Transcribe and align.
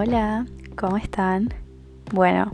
Hola, 0.00 0.46
¿cómo 0.76 0.96
están? 0.96 1.52
Bueno, 2.12 2.52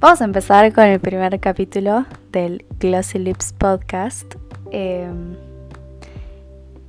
vamos 0.00 0.20
a 0.20 0.24
empezar 0.24 0.72
con 0.72 0.82
el 0.82 0.98
primer 0.98 1.38
capítulo 1.38 2.04
del 2.32 2.66
Glossy 2.80 3.20
Lips 3.20 3.54
podcast. 3.56 4.34
Em, 4.72 5.36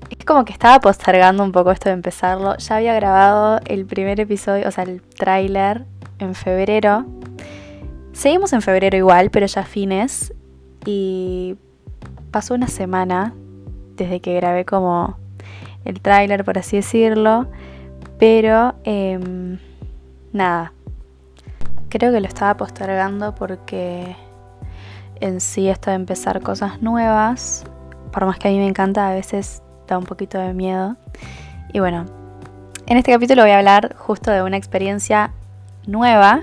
es 0.09 0.25
como 0.25 0.43
que 0.43 0.53
estaba 0.53 0.79
postergando 0.79 1.43
un 1.43 1.51
poco 1.51 1.69
esto 1.69 1.89
de 1.89 1.93
empezarlo. 1.93 2.57
Ya 2.57 2.77
había 2.77 2.95
grabado 2.95 3.59
el 3.67 3.85
primer 3.85 4.19
episodio, 4.19 4.67
o 4.67 4.71
sea, 4.71 4.85
el 4.85 5.03
tráiler 5.03 5.85
en 6.17 6.33
febrero. 6.33 7.05
Seguimos 8.11 8.53
en 8.53 8.63
febrero 8.63 8.97
igual, 8.97 9.29
pero 9.29 9.45
ya 9.45 9.61
fines. 9.61 10.33
Y 10.83 11.57
pasó 12.31 12.55
una 12.55 12.69
semana 12.69 13.35
desde 13.97 14.19
que 14.19 14.33
grabé 14.33 14.65
como 14.65 15.15
el 15.85 16.01
tráiler, 16.01 16.43
por 16.43 16.57
así 16.57 16.77
decirlo. 16.77 17.45
Pero, 18.19 18.75
em, 18.83 19.59
nada. 20.31 20.73
Creo 21.89 22.11
que 22.11 22.19
lo 22.19 22.27
estaba 22.27 22.57
postergando 22.57 23.35
porque 23.35 24.15
en 25.19 25.39
sí 25.39 25.69
esto 25.69 25.89
de 25.89 25.95
empezar 25.95 26.41
cosas 26.41 26.81
nuevas, 26.81 27.65
por 28.11 28.25
más 28.25 28.39
que 28.39 28.47
a 28.47 28.51
mí 28.51 28.57
me 28.57 28.67
encanta, 28.67 29.09
a 29.09 29.13
veces 29.13 29.61
da 29.87 29.97
un 29.97 30.05
poquito 30.05 30.37
de 30.37 30.53
miedo. 30.53 30.95
Y 31.71 31.79
bueno, 31.79 32.05
en 32.85 32.97
este 32.97 33.11
capítulo 33.11 33.43
voy 33.43 33.51
a 33.51 33.57
hablar 33.57 33.95
justo 33.95 34.31
de 34.31 34.43
una 34.43 34.57
experiencia 34.57 35.31
nueva 35.87 36.41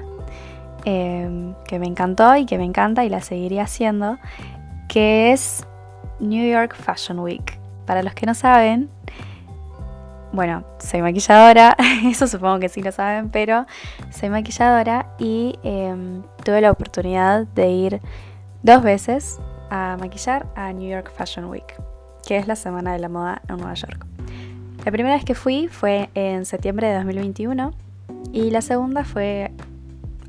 em, 0.85 1.55
que 1.67 1.79
me 1.79 1.87
encantó 1.87 2.37
y 2.37 2.47
que 2.47 2.57
me 2.59 2.65
encanta 2.65 3.05
y 3.05 3.09
la 3.09 3.21
seguiría 3.21 3.65
haciendo, 3.65 4.19
que 4.89 5.33
es 5.33 5.67
New 6.19 6.51
York 6.51 6.75
Fashion 6.75 7.19
Week. 7.19 7.59
Para 7.87 8.03
los 8.03 8.15
que 8.15 8.27
no 8.27 8.35
saben, 8.35 8.89
bueno, 10.33 10.65
soy 10.79 11.02
maquilladora, 11.02 11.77
eso 12.05 12.27
supongo 12.27 12.60
que 12.60 12.68
sí 12.68 12.82
lo 12.82 12.93
saben, 12.93 13.30
pero 13.30 13.66
soy 14.10 14.29
maquilladora 14.30 15.07
y 15.18 15.59
em, 15.63 16.23
tuve 16.45 16.60
la 16.60 16.71
oportunidad 16.71 17.46
de 17.49 17.71
ir 17.71 18.01
dos 18.63 18.82
veces 18.82 19.40
a 19.71 19.96
maquillar 19.99 20.46
a 20.57 20.73
New 20.73 20.88
York 20.88 21.13
Fashion 21.16 21.46
Week, 21.46 21.74
que 22.27 22.37
es 22.37 22.46
la 22.46 22.57
semana 22.57 22.93
de 22.93 22.99
la 22.99 23.09
moda 23.09 23.43
en 23.49 23.57
Nueva 23.57 23.74
York. 23.74 24.07
La 24.85 24.93
primera 24.93 25.15
vez 25.15 25.24
que 25.24 25.35
fui 25.35 25.68
fue 25.68 26.09
en 26.15 26.46
septiembre 26.46 26.88
de 26.88 26.95
2021 26.95 27.73
y 28.33 28.51
la 28.51 28.62
segunda 28.62 29.05
fue 29.05 29.51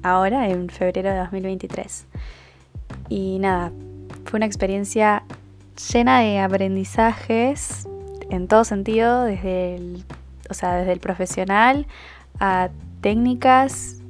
ahora, 0.04 0.50
en 0.50 0.70
febrero 0.70 1.09
de 1.11 1.17
2023. 1.17 2.06
Y 3.09 3.39
nada, 3.39 3.72
fue 4.26 4.38
una 4.38 4.45
experiencia 4.45 5.23
llena 5.94 6.20
de 6.20 6.39
aprendizajes 6.39 7.88
en 8.32 8.48
todo 8.48 8.64
sentido, 8.64 9.24
desde 9.24 9.76
el, 9.76 10.06
o 10.50 10.54
sea, 10.54 10.76
desde 10.76 10.94
el 10.94 11.00
profesional 11.00 11.86
a 12.40 12.70
técnicas 13.02 14.02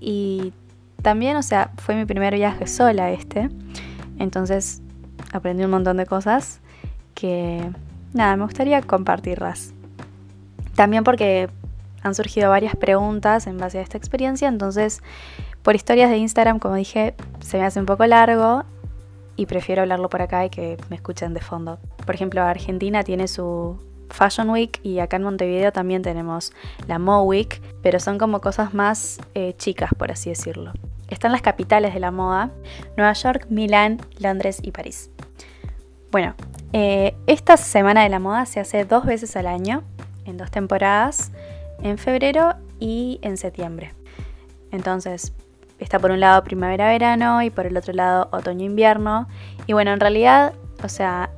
y 0.00 0.52
también, 1.02 1.36
o 1.36 1.42
sea, 1.42 1.70
fue 1.78 1.96
mi 1.96 2.04
primer 2.04 2.34
viaje 2.34 2.66
sola 2.66 3.10
este. 3.10 3.48
Entonces 4.18 4.82
aprendí 5.32 5.64
un 5.64 5.70
montón 5.70 5.96
de 5.96 6.04
cosas 6.04 6.60
que, 7.14 7.70
nada, 8.12 8.36
me 8.36 8.44
gustaría 8.44 8.82
compartirlas. 8.82 9.72
También 10.74 11.02
porque 11.02 11.48
han 12.02 12.14
surgido 12.14 12.50
varias 12.50 12.76
preguntas 12.76 13.46
en 13.46 13.56
base 13.56 13.78
a 13.78 13.82
esta 13.82 13.96
experiencia, 13.96 14.48
entonces 14.48 15.02
por 15.62 15.74
historias 15.74 16.10
de 16.10 16.18
Instagram, 16.18 16.58
como 16.58 16.74
dije, 16.74 17.14
se 17.40 17.58
me 17.58 17.64
hace 17.64 17.80
un 17.80 17.86
poco 17.86 18.06
largo 18.06 18.64
y 19.40 19.46
prefiero 19.46 19.80
hablarlo 19.80 20.10
por 20.10 20.20
acá 20.20 20.44
y 20.44 20.50
que 20.50 20.76
me 20.90 20.96
escuchen 20.96 21.32
de 21.32 21.40
fondo. 21.40 21.78
Por 22.04 22.14
ejemplo, 22.14 22.42
Argentina 22.42 23.02
tiene 23.04 23.26
su 23.26 23.78
Fashion 24.10 24.50
Week 24.50 24.78
y 24.82 24.98
acá 24.98 25.16
en 25.16 25.22
Montevideo 25.22 25.72
también 25.72 26.02
tenemos 26.02 26.52
la 26.86 26.98
Mo 26.98 27.22
Week, 27.22 27.62
pero 27.82 28.00
son 28.00 28.18
como 28.18 28.42
cosas 28.42 28.74
más 28.74 29.18
eh, 29.34 29.54
chicas, 29.56 29.92
por 29.96 30.12
así 30.12 30.28
decirlo. 30.28 30.74
Están 31.08 31.32
las 31.32 31.40
capitales 31.40 31.94
de 31.94 32.00
la 32.00 32.10
moda, 32.10 32.50
Nueva 32.98 33.14
York, 33.14 33.46
Milán, 33.48 34.02
Londres 34.18 34.58
y 34.62 34.72
París. 34.72 35.10
Bueno, 36.10 36.34
eh, 36.74 37.16
esta 37.26 37.56
semana 37.56 38.02
de 38.02 38.10
la 38.10 38.18
moda 38.18 38.44
se 38.44 38.60
hace 38.60 38.84
dos 38.84 39.06
veces 39.06 39.36
al 39.36 39.46
año, 39.46 39.84
en 40.26 40.36
dos 40.36 40.50
temporadas, 40.50 41.32
en 41.82 41.96
febrero 41.96 42.56
y 42.78 43.20
en 43.22 43.38
septiembre. 43.38 43.94
Entonces, 44.70 45.32
está 45.80 45.98
por 45.98 46.10
un 46.10 46.20
lado 46.20 46.44
primavera-verano 46.44 47.42
y 47.42 47.50
por 47.50 47.66
el 47.66 47.76
otro 47.76 47.92
lado 47.92 48.28
otoño-invierno. 48.32 49.28
Y 49.66 49.72
bueno, 49.72 49.92
en 49.92 50.00
realidad, 50.00 50.54
o 50.82 50.88
sea, 50.88 51.30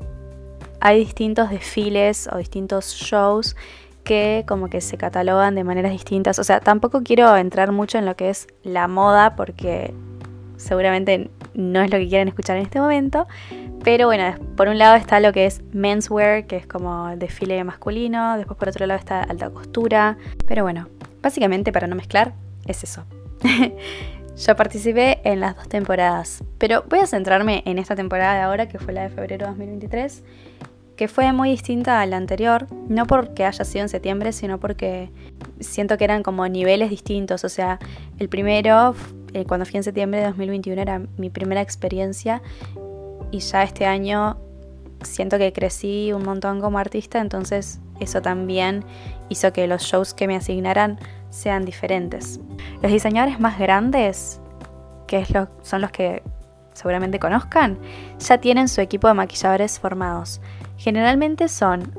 hay 0.80 0.98
distintos 0.98 1.50
desfiles 1.50 2.28
o 2.32 2.38
distintos 2.38 2.94
shows 2.94 3.56
que 4.04 4.44
como 4.48 4.68
que 4.68 4.80
se 4.80 4.96
catalogan 4.96 5.54
de 5.54 5.64
maneras 5.64 5.92
distintas. 5.92 6.38
O 6.38 6.44
sea, 6.44 6.60
tampoco 6.60 7.02
quiero 7.02 7.36
entrar 7.36 7.72
mucho 7.72 7.98
en 7.98 8.06
lo 8.06 8.16
que 8.16 8.30
es 8.30 8.48
la 8.64 8.88
moda 8.88 9.36
porque 9.36 9.94
seguramente 10.56 11.30
no 11.54 11.80
es 11.80 11.90
lo 11.90 11.98
que 11.98 12.08
quieren 12.08 12.28
escuchar 12.28 12.56
en 12.56 12.64
este 12.64 12.80
momento. 12.80 13.26
Pero 13.84 14.06
bueno, 14.06 14.34
por 14.56 14.68
un 14.68 14.78
lado 14.78 14.94
está 14.96 15.18
lo 15.20 15.32
que 15.32 15.46
es 15.46 15.62
menswear, 15.72 16.46
que 16.46 16.56
es 16.56 16.66
como 16.66 17.16
desfile 17.16 17.62
masculino. 17.64 18.36
Después 18.36 18.58
por 18.58 18.68
otro 18.68 18.86
lado 18.86 18.98
está 18.98 19.22
alta 19.22 19.50
costura. 19.50 20.16
Pero 20.46 20.62
bueno, 20.62 20.88
básicamente 21.20 21.72
para 21.72 21.86
no 21.86 21.96
mezclar, 21.96 22.34
es 22.66 22.84
eso. 22.84 23.04
Yo 24.44 24.56
participé 24.56 25.20
en 25.22 25.38
las 25.38 25.54
dos 25.54 25.68
temporadas, 25.68 26.42
pero 26.58 26.84
voy 26.88 26.98
a 26.98 27.06
centrarme 27.06 27.62
en 27.64 27.78
esta 27.78 27.94
temporada 27.94 28.34
de 28.34 28.40
ahora, 28.40 28.66
que 28.66 28.80
fue 28.80 28.92
la 28.92 29.02
de 29.02 29.08
febrero 29.08 29.44
de 29.44 29.50
2023, 29.50 30.24
que 30.96 31.06
fue 31.06 31.32
muy 31.32 31.50
distinta 31.50 32.00
a 32.00 32.06
la 32.06 32.16
anterior, 32.16 32.66
no 32.88 33.06
porque 33.06 33.44
haya 33.44 33.64
sido 33.64 33.82
en 33.82 33.88
septiembre, 33.88 34.32
sino 34.32 34.58
porque 34.58 35.10
siento 35.60 35.96
que 35.96 36.02
eran 36.02 36.24
como 36.24 36.48
niveles 36.48 36.90
distintos. 36.90 37.44
O 37.44 37.48
sea, 37.48 37.78
el 38.18 38.28
primero, 38.28 38.96
eh, 39.32 39.44
cuando 39.44 39.64
fui 39.64 39.76
en 39.76 39.84
septiembre 39.84 40.18
de 40.18 40.26
2021, 40.26 40.82
era 40.82 41.00
mi 41.18 41.30
primera 41.30 41.60
experiencia 41.60 42.42
y 43.30 43.38
ya 43.38 43.62
este 43.62 43.86
año 43.86 44.38
siento 45.02 45.38
que 45.38 45.52
crecí 45.52 46.12
un 46.12 46.24
montón 46.24 46.60
como 46.60 46.80
artista, 46.80 47.20
entonces 47.20 47.78
eso 48.00 48.22
también 48.22 48.84
hizo 49.28 49.52
que 49.52 49.68
los 49.68 49.82
shows 49.82 50.14
que 50.14 50.26
me 50.26 50.34
asignaran 50.34 50.98
sean 51.32 51.64
diferentes. 51.64 52.38
Los 52.82 52.92
diseñadores 52.92 53.40
más 53.40 53.58
grandes, 53.58 54.40
que 55.06 55.26
son 55.62 55.80
los 55.80 55.90
que 55.90 56.22
seguramente 56.74 57.18
conozcan, 57.18 57.78
ya 58.18 58.38
tienen 58.38 58.68
su 58.68 58.80
equipo 58.80 59.08
de 59.08 59.14
maquilladores 59.14 59.80
formados. 59.80 60.40
Generalmente 60.76 61.48
son 61.48 61.92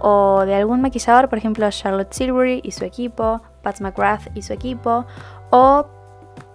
o 0.00 0.44
de 0.44 0.54
algún 0.54 0.80
maquillador, 0.80 1.28
por 1.28 1.38
ejemplo 1.38 1.68
Charlotte 1.70 2.10
Tilbury 2.10 2.60
y 2.62 2.72
su 2.72 2.84
equipo, 2.84 3.42
Pat 3.62 3.80
McGrath 3.80 4.28
y 4.34 4.42
su 4.42 4.52
equipo, 4.52 5.06
o 5.50 5.86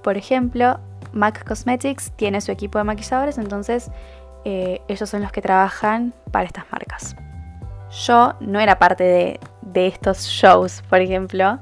por 0.02 0.18
ejemplo 0.18 0.80
MAC 1.12 1.44
Cosmetics 1.46 2.12
tiene 2.16 2.42
su 2.42 2.52
equipo 2.52 2.78
de 2.78 2.86
maquilladores, 2.86 3.38
entonces 3.38 3.92
eh, 4.46 4.82
ellos 4.88 5.10
son 5.10 5.22
los 5.22 5.32
que 5.32 5.42
trabajan 5.42 6.14
para 6.32 6.46
estas 6.46 6.66
marcas. 6.72 7.16
Yo 8.06 8.34
no 8.40 8.60
era 8.60 8.80
parte 8.80 9.04
de, 9.04 9.40
de 9.62 9.88
estos 9.88 10.26
shows, 10.26 10.82
por 10.90 11.00
ejemplo, 11.00 11.60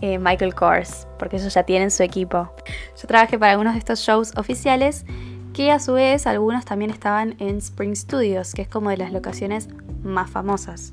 eh, 0.00 0.18
Michael 0.18 0.54
Kors, 0.54 1.06
porque 1.18 1.36
ellos 1.36 1.52
ya 1.52 1.64
tienen 1.64 1.90
su 1.90 2.02
equipo. 2.02 2.52
Yo 3.00 3.06
trabajé 3.06 3.38
para 3.38 3.52
algunos 3.52 3.74
de 3.74 3.78
estos 3.78 4.00
shows 4.00 4.32
oficiales 4.36 5.04
que 5.52 5.70
a 5.70 5.78
su 5.78 5.94
vez 5.94 6.26
algunos 6.26 6.64
también 6.64 6.90
estaban 6.90 7.34
en 7.38 7.58
Spring 7.58 7.94
Studios, 7.94 8.54
que 8.54 8.62
es 8.62 8.68
como 8.68 8.90
de 8.90 8.96
las 8.96 9.12
locaciones 9.12 9.68
más 10.02 10.30
famosas. 10.30 10.92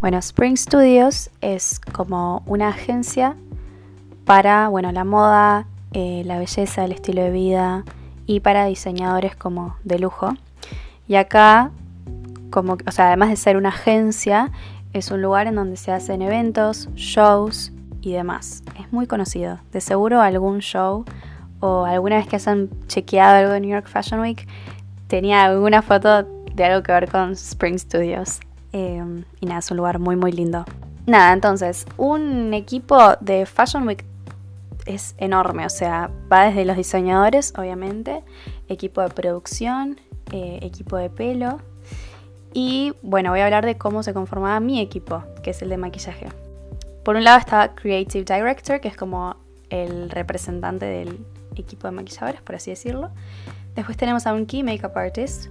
Bueno, 0.00 0.18
Spring 0.18 0.56
Studios 0.56 1.30
es 1.40 1.80
como 1.80 2.42
una 2.46 2.68
agencia 2.68 3.36
para 4.24 4.68
bueno, 4.68 4.92
la 4.92 5.04
moda, 5.04 5.66
eh, 5.92 6.22
la 6.24 6.38
belleza, 6.38 6.84
el 6.84 6.92
estilo 6.92 7.22
de 7.22 7.30
vida 7.30 7.84
y 8.26 8.40
para 8.40 8.66
diseñadores 8.66 9.34
como 9.34 9.76
de 9.84 9.98
lujo. 9.98 10.34
Y 11.08 11.16
acá, 11.16 11.70
como, 12.50 12.76
o 12.86 12.92
sea, 12.92 13.08
además 13.08 13.30
de 13.30 13.36
ser 13.36 13.56
una 13.56 13.70
agencia, 13.70 14.52
es 14.92 15.10
un 15.10 15.22
lugar 15.22 15.46
en 15.46 15.54
donde 15.54 15.76
se 15.76 15.92
hacen 15.92 16.22
eventos, 16.22 16.88
shows 16.94 17.72
y 18.00 18.12
demás. 18.12 18.62
Es 18.78 18.92
muy 18.92 19.06
conocido. 19.06 19.58
De 19.72 19.80
seguro 19.80 20.20
algún 20.20 20.60
show 20.60 21.04
o 21.60 21.84
alguna 21.84 22.16
vez 22.16 22.26
que 22.26 22.36
hayan 22.36 22.68
chequeado 22.86 23.36
algo 23.36 23.52
de 23.52 23.60
New 23.60 23.70
York 23.70 23.88
Fashion 23.88 24.20
Week 24.20 24.46
tenía 25.08 25.44
alguna 25.44 25.82
foto 25.82 26.22
de 26.54 26.64
algo 26.64 26.82
que 26.82 26.92
ver 26.92 27.10
con 27.10 27.32
Spring 27.32 27.78
Studios. 27.78 28.40
Em, 28.72 29.24
y 29.40 29.46
nada, 29.46 29.60
es 29.60 29.70
un 29.70 29.78
lugar 29.78 29.98
muy 29.98 30.16
muy 30.16 30.32
lindo. 30.32 30.64
Nada, 31.06 31.32
entonces, 31.32 31.86
un 31.96 32.52
equipo 32.52 32.98
de 33.20 33.46
Fashion 33.46 33.86
Week 33.86 34.04
es 34.84 35.14
enorme, 35.18 35.64
o 35.64 35.70
sea, 35.70 36.10
va 36.30 36.44
desde 36.44 36.64
los 36.64 36.76
diseñadores, 36.76 37.54
obviamente, 37.56 38.22
equipo 38.68 39.00
de 39.00 39.08
producción, 39.08 40.00
eh, 40.32 40.58
equipo 40.62 40.96
de 40.96 41.08
pelo, 41.08 41.60
y 42.52 42.92
bueno, 43.02 43.30
voy 43.30 43.40
a 43.40 43.44
hablar 43.44 43.64
de 43.64 43.76
cómo 43.76 44.02
se 44.02 44.14
conformaba 44.14 44.60
mi 44.60 44.80
equipo, 44.80 45.22
que 45.42 45.50
es 45.50 45.62
el 45.62 45.68
de 45.68 45.76
maquillaje. 45.76 46.28
Por 47.04 47.16
un 47.16 47.24
lado 47.24 47.38
estaba 47.38 47.74
Creative 47.74 48.24
Director, 48.24 48.80
que 48.80 48.88
es 48.88 48.96
como 48.96 49.36
el 49.70 50.10
representante 50.10 50.86
del 50.86 51.24
equipo 51.56 51.86
de 51.86 51.92
maquilladores, 51.92 52.40
por 52.42 52.54
así 52.54 52.70
decirlo. 52.70 53.10
Después 53.74 53.96
tenemos 53.96 54.26
a 54.26 54.34
un 54.34 54.46
Key 54.46 54.62
Makeup 54.62 54.96
Artist. 54.96 55.46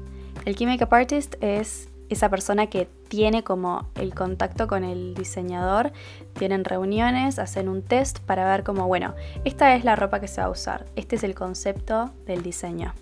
El 0.46 0.56
Key 0.56 0.68
Makeup 0.68 0.94
Artist 0.94 1.36
es 1.42 1.90
esa 2.10 2.30
persona 2.30 2.68
que 2.68 2.88
tiene 3.10 3.44
como 3.44 3.90
el 3.96 4.14
contacto 4.14 4.68
con 4.68 4.84
el 4.84 5.14
diseñador, 5.14 5.92
tienen 6.34 6.64
reuniones, 6.64 7.40
hacen 7.40 7.70
un 7.70 7.82
test 7.82 8.20
para 8.20 8.46
ver 8.46 8.64
como, 8.64 8.88
bueno, 8.88 9.14
esta 9.44 9.76
es 9.76 9.84
la 9.84 9.96
ropa 9.96 10.20
que 10.20 10.28
se 10.28 10.42
va 10.42 10.48
a 10.48 10.50
usar, 10.50 10.86
este 10.96 11.16
es 11.16 11.24
el 11.24 11.36
concepto 11.36 12.12
del 12.26 12.44
diseño. 12.44 12.94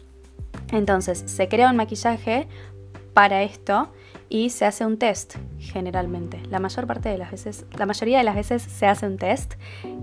Entonces, 0.72 1.24
se 1.26 1.48
crea 1.48 1.70
un 1.70 1.76
maquillaje 1.76 2.48
para 3.16 3.44
esto 3.44 3.88
y 4.28 4.50
se 4.50 4.66
hace 4.66 4.86
un 4.86 4.98
test 4.98 5.38
generalmente. 5.58 6.44
La 6.50 6.60
mayor 6.60 6.86
parte 6.86 7.08
de 7.08 7.18
las 7.18 7.32
veces, 7.32 7.66
la 7.78 7.86
mayoría 7.86 8.18
de 8.18 8.26
las 8.26 8.36
veces 8.36 8.62
se 8.62 8.88
hace 8.88 9.08
un 9.08 9.18
test 9.18 9.54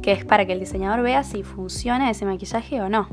que 0.00 0.12
es 0.12 0.24
para 0.24 0.46
que 0.46 0.54
el 0.54 0.60
diseñador 0.60 1.02
vea 1.02 1.22
si 1.22 1.42
funciona 1.42 2.10
ese 2.10 2.24
maquillaje 2.24 2.80
o 2.80 2.88
no. 2.88 3.08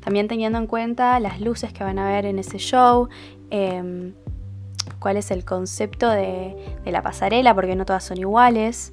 También 0.00 0.28
teniendo 0.28 0.58
en 0.58 0.66
cuenta 0.66 1.18
las 1.18 1.40
luces 1.40 1.72
que 1.72 1.82
van 1.82 1.98
a 1.98 2.06
ver 2.06 2.26
en 2.26 2.38
ese 2.38 2.58
show, 2.58 3.08
em, 3.48 4.12
cuál 4.98 5.16
es 5.16 5.30
el 5.30 5.46
concepto 5.46 6.10
de, 6.10 6.54
la 6.84 7.02
pasarela, 7.02 7.54
porque 7.54 7.74
no 7.74 7.86
todas 7.86 8.04
son 8.04 8.18
iguales, 8.18 8.92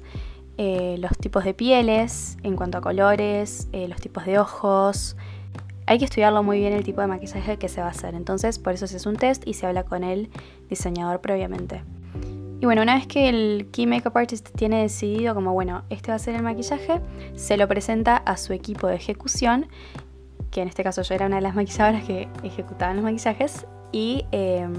eh, 0.56 0.96
los 0.98 1.12
tipos 1.18 1.44
de 1.44 1.52
pieles 1.52 2.38
en 2.42 2.56
cuanto 2.56 2.78
a 2.78 2.80
colores, 2.80 3.68
eh, 3.72 3.88
los 3.88 4.00
tipos 4.00 4.24
de 4.24 4.38
ojos. 4.38 5.16
Hay 5.86 5.98
que 5.98 6.04
estudiarlo 6.04 6.42
muy 6.42 6.58
bien 6.58 6.72
el 6.72 6.82
tipo 6.82 7.00
de 7.00 7.06
maquillaje 7.06 7.58
que 7.58 7.68
se 7.68 7.80
va 7.80 7.86
a 7.86 7.90
hacer. 7.90 8.14
Entonces, 8.14 8.58
por 8.58 8.72
eso 8.72 8.86
se 8.86 8.96
hace 8.96 9.08
un 9.08 9.16
test 9.16 9.46
y 9.46 9.54
se 9.54 9.66
habla 9.66 9.84
con 9.84 10.02
el 10.02 10.30
diseñador 10.68 11.20
previamente. 11.20 11.82
Y 12.60 12.64
bueno, 12.64 12.82
una 12.82 12.94
vez 12.94 13.06
que 13.06 13.28
el 13.28 13.68
Key 13.70 13.86
Makeup 13.86 14.16
Artist 14.16 14.48
tiene 14.56 14.80
decidido 14.80 15.34
como, 15.34 15.52
bueno, 15.52 15.84
este 15.90 16.10
va 16.10 16.16
a 16.16 16.18
ser 16.18 16.34
el 16.34 16.42
maquillaje, 16.42 17.00
se 17.34 17.56
lo 17.56 17.68
presenta 17.68 18.16
a 18.16 18.36
su 18.38 18.54
equipo 18.54 18.86
de 18.86 18.96
ejecución, 18.96 19.66
que 20.50 20.62
en 20.62 20.68
este 20.68 20.82
caso 20.82 21.02
yo 21.02 21.14
era 21.14 21.26
una 21.26 21.36
de 21.36 21.42
las 21.42 21.54
maquilladoras 21.54 22.04
que 22.04 22.28
ejecutaban 22.42 22.96
los 22.96 23.04
maquillajes, 23.04 23.66
y 23.92 24.24
em, 24.32 24.72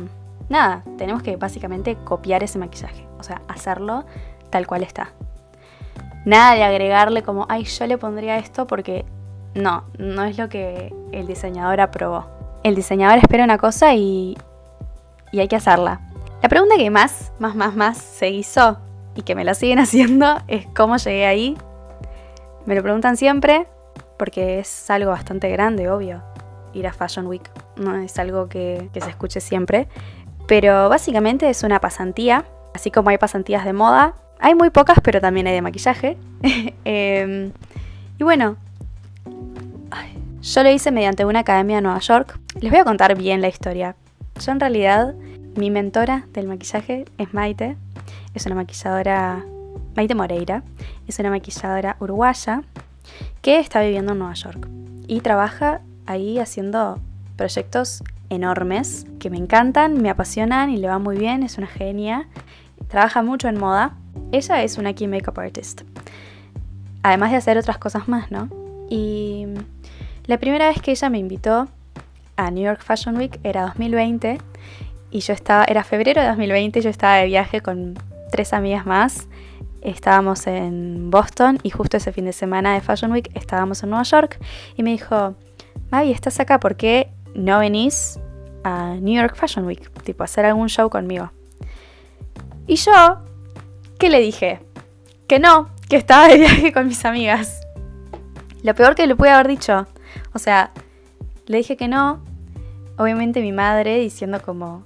nada, 0.49 0.83
tenemos 0.97 1.21
que 1.21 1.37
básicamente 1.37 1.95
copiar 2.03 2.43
ese 2.43 2.57
maquillaje, 2.57 3.07
o 3.19 3.23
sea, 3.23 3.43
hacerlo 3.47 4.05
tal 4.49 4.65
cual 4.65 4.81
está. 4.81 5.13
Nada 6.25 6.55
de 6.55 6.63
agregarle 6.63 7.21
como, 7.21 7.45
ay, 7.47 7.63
yo 7.63 7.85
le 7.85 7.99
pondría 7.99 8.39
esto 8.39 8.65
porque 8.65 9.05
no, 9.53 9.85
no 9.97 10.23
es 10.23 10.37
lo 10.37 10.49
que 10.49 10.93
el 11.11 11.27
diseñador 11.27 11.81
aprobó. 11.81 12.27
El 12.63 12.75
diseñador 12.75 13.17
espera 13.17 13.43
una 13.43 13.57
cosa 13.57 13.93
y, 13.93 14.37
y 15.31 15.39
hay 15.39 15.47
que 15.47 15.55
hacerla. 15.55 16.01
La 16.41 16.49
pregunta 16.49 16.75
que 16.77 16.89
más, 16.89 17.31
más, 17.39 17.55
más, 17.55 17.75
más 17.75 17.97
se 17.97 18.29
hizo 18.29 18.77
y 19.15 19.23
que 19.23 19.35
me 19.35 19.43
la 19.43 19.53
siguen 19.53 19.79
haciendo 19.79 20.37
es 20.47 20.67
cómo 20.75 20.97
llegué 20.97 21.25
ahí. 21.25 21.57
Me 22.65 22.75
lo 22.75 22.83
preguntan 22.83 23.17
siempre 23.17 23.67
porque 24.17 24.59
es 24.59 24.89
algo 24.89 25.11
bastante 25.11 25.49
grande, 25.49 25.89
obvio, 25.89 26.23
ir 26.73 26.87
a 26.87 26.93
Fashion 26.93 27.27
Week. 27.27 27.49
No 27.75 27.95
es 27.95 28.17
algo 28.19 28.49
que, 28.49 28.89
que 28.93 29.01
se 29.01 29.09
escuche 29.09 29.39
siempre. 29.39 29.87
Pero 30.47 30.89
básicamente 30.89 31.49
es 31.49 31.63
una 31.63 31.79
pasantía, 31.81 32.45
así 32.73 32.89
como 32.89 33.09
hay 33.09 33.17
pasantías 33.17 33.65
de 33.65 33.73
moda. 33.73 34.15
Hay 34.39 34.55
muy 34.55 34.69
pocas, 34.69 34.97
pero 35.03 35.19
también 35.19 35.47
hay 35.47 35.53
de 35.53 35.61
maquillaje. 35.61 36.17
Em, 36.85 37.51
y 38.17 38.23
bueno, 38.23 38.55
yo 40.47 40.63
lo 40.63 40.71
hice 40.71 40.91
mediante 40.91 41.25
una 41.25 41.39
academia 41.39 41.79
en 41.79 41.83
Nueva 41.83 41.99
York. 41.99 42.39
Les 42.61 42.71
voy 42.71 42.79
a 42.79 42.85
contar 42.85 43.17
bien 43.17 43.41
la 43.41 43.49
historia. 43.49 43.97
Yo 44.39 44.51
en 44.53 44.61
realidad, 44.61 45.13
mi 45.57 45.69
mentora 45.69 46.25
del 46.31 46.47
maquillaje 46.47 47.03
es 47.17 47.33
Maite. 47.33 47.75
Es 48.33 48.45
una 48.45 48.55
maquilladora, 48.55 49.43
Maite 49.95 50.15
Moreira. 50.15 50.63
Es 51.05 51.19
una 51.19 51.31
maquilladora 51.31 51.97
uruguaya 51.99 52.61
que 53.41 53.59
está 53.59 53.81
viviendo 53.81 54.13
en 54.13 54.19
Nueva 54.19 54.35
York. 54.35 54.69
Y 55.07 55.19
trabaja 55.19 55.81
ahí 56.05 56.39
haciendo 56.39 56.99
proyectos 57.35 58.01
enormes 58.29 59.05
que 59.19 59.29
me 59.29 59.37
encantan, 59.37 60.01
me 60.01 60.09
apasionan 60.09 60.69
y 60.69 60.77
le 60.77 60.87
va 60.87 60.97
muy 60.97 61.17
bien, 61.17 61.43
es 61.43 61.57
una 61.57 61.67
genia. 61.67 62.27
Trabaja 62.87 63.21
mucho 63.21 63.49
en 63.49 63.59
moda. 63.59 63.97
Ella 64.31 64.63
es 64.63 64.77
una 64.77 64.93
key 64.93 65.07
makeup 65.07 65.37
artist. 65.39 65.81
Además 67.03 67.31
de 67.31 67.37
hacer 67.37 67.57
otras 67.57 67.77
cosas 67.79 68.07
más, 68.07 68.31
¿no? 68.31 68.47
Y 68.89 69.45
la 70.27 70.37
primera 70.37 70.67
vez 70.67 70.81
que 70.81 70.91
ella 70.91 71.09
me 71.09 71.17
invitó 71.17 71.67
a 72.35 72.51
New 72.51 72.63
York 72.63 72.83
Fashion 72.83 73.17
Week 73.17 73.39
era 73.43 73.63
2020 73.63 74.37
y 75.09 75.19
yo 75.21 75.33
estaba, 75.33 75.63
era 75.63 75.83
febrero 75.83 76.21
de 76.21 76.27
2020, 76.27 76.81
yo 76.81 76.89
estaba 76.89 77.15
de 77.15 77.25
viaje 77.25 77.61
con 77.61 77.97
tres 78.29 78.53
amigas 78.53 78.85
más. 78.85 79.27
Estábamos 79.81 80.45
en 80.47 81.09
Boston 81.09 81.59
y 81.63 81.69
justo 81.69 81.95
ese 81.97 82.11
fin 82.11 82.25
de 82.25 82.33
semana 82.33 82.73
de 82.73 82.81
Fashion 82.81 83.11
Week 83.11 83.31
estábamos 83.35 83.81
en 83.83 83.89
Nueva 83.89 84.03
York 84.03 84.37
y 84.75 84.83
me 84.83 84.91
dijo, 84.91 85.35
Mavi, 85.91 86.11
estás 86.11 86.39
acá, 86.41 86.59
¿por 86.59 86.75
qué 86.75 87.09
no 87.33 87.59
venís 87.59 88.19
a 88.65 88.95
New 88.99 89.15
York 89.15 89.35
Fashion 89.35 89.65
Week? 89.65 89.89
Tipo, 90.03 90.25
hacer 90.25 90.45
algún 90.45 90.67
show 90.67 90.89
conmigo. 90.89 91.31
Y 92.67 92.75
yo, 92.75 93.19
¿qué 93.97 94.09
le 94.09 94.19
dije? 94.19 94.59
Que 95.27 95.39
no, 95.39 95.69
que 95.87 95.95
estaba 95.95 96.27
de 96.27 96.37
viaje 96.37 96.73
con 96.73 96.87
mis 96.87 97.05
amigas. 97.05 97.61
Lo 98.61 98.75
peor 98.75 98.95
que 98.95 99.07
le 99.07 99.15
pude 99.15 99.29
haber 99.29 99.47
dicho. 99.47 99.87
O 100.37 100.39
sea, 100.39 100.69
le 101.47 101.57
dije 101.57 101.77
que 101.77 101.87
no. 101.87 102.23
Obviamente 102.95 103.41
mi 103.41 103.51
madre 103.51 103.97
diciendo 103.97 104.39
como, 104.39 104.85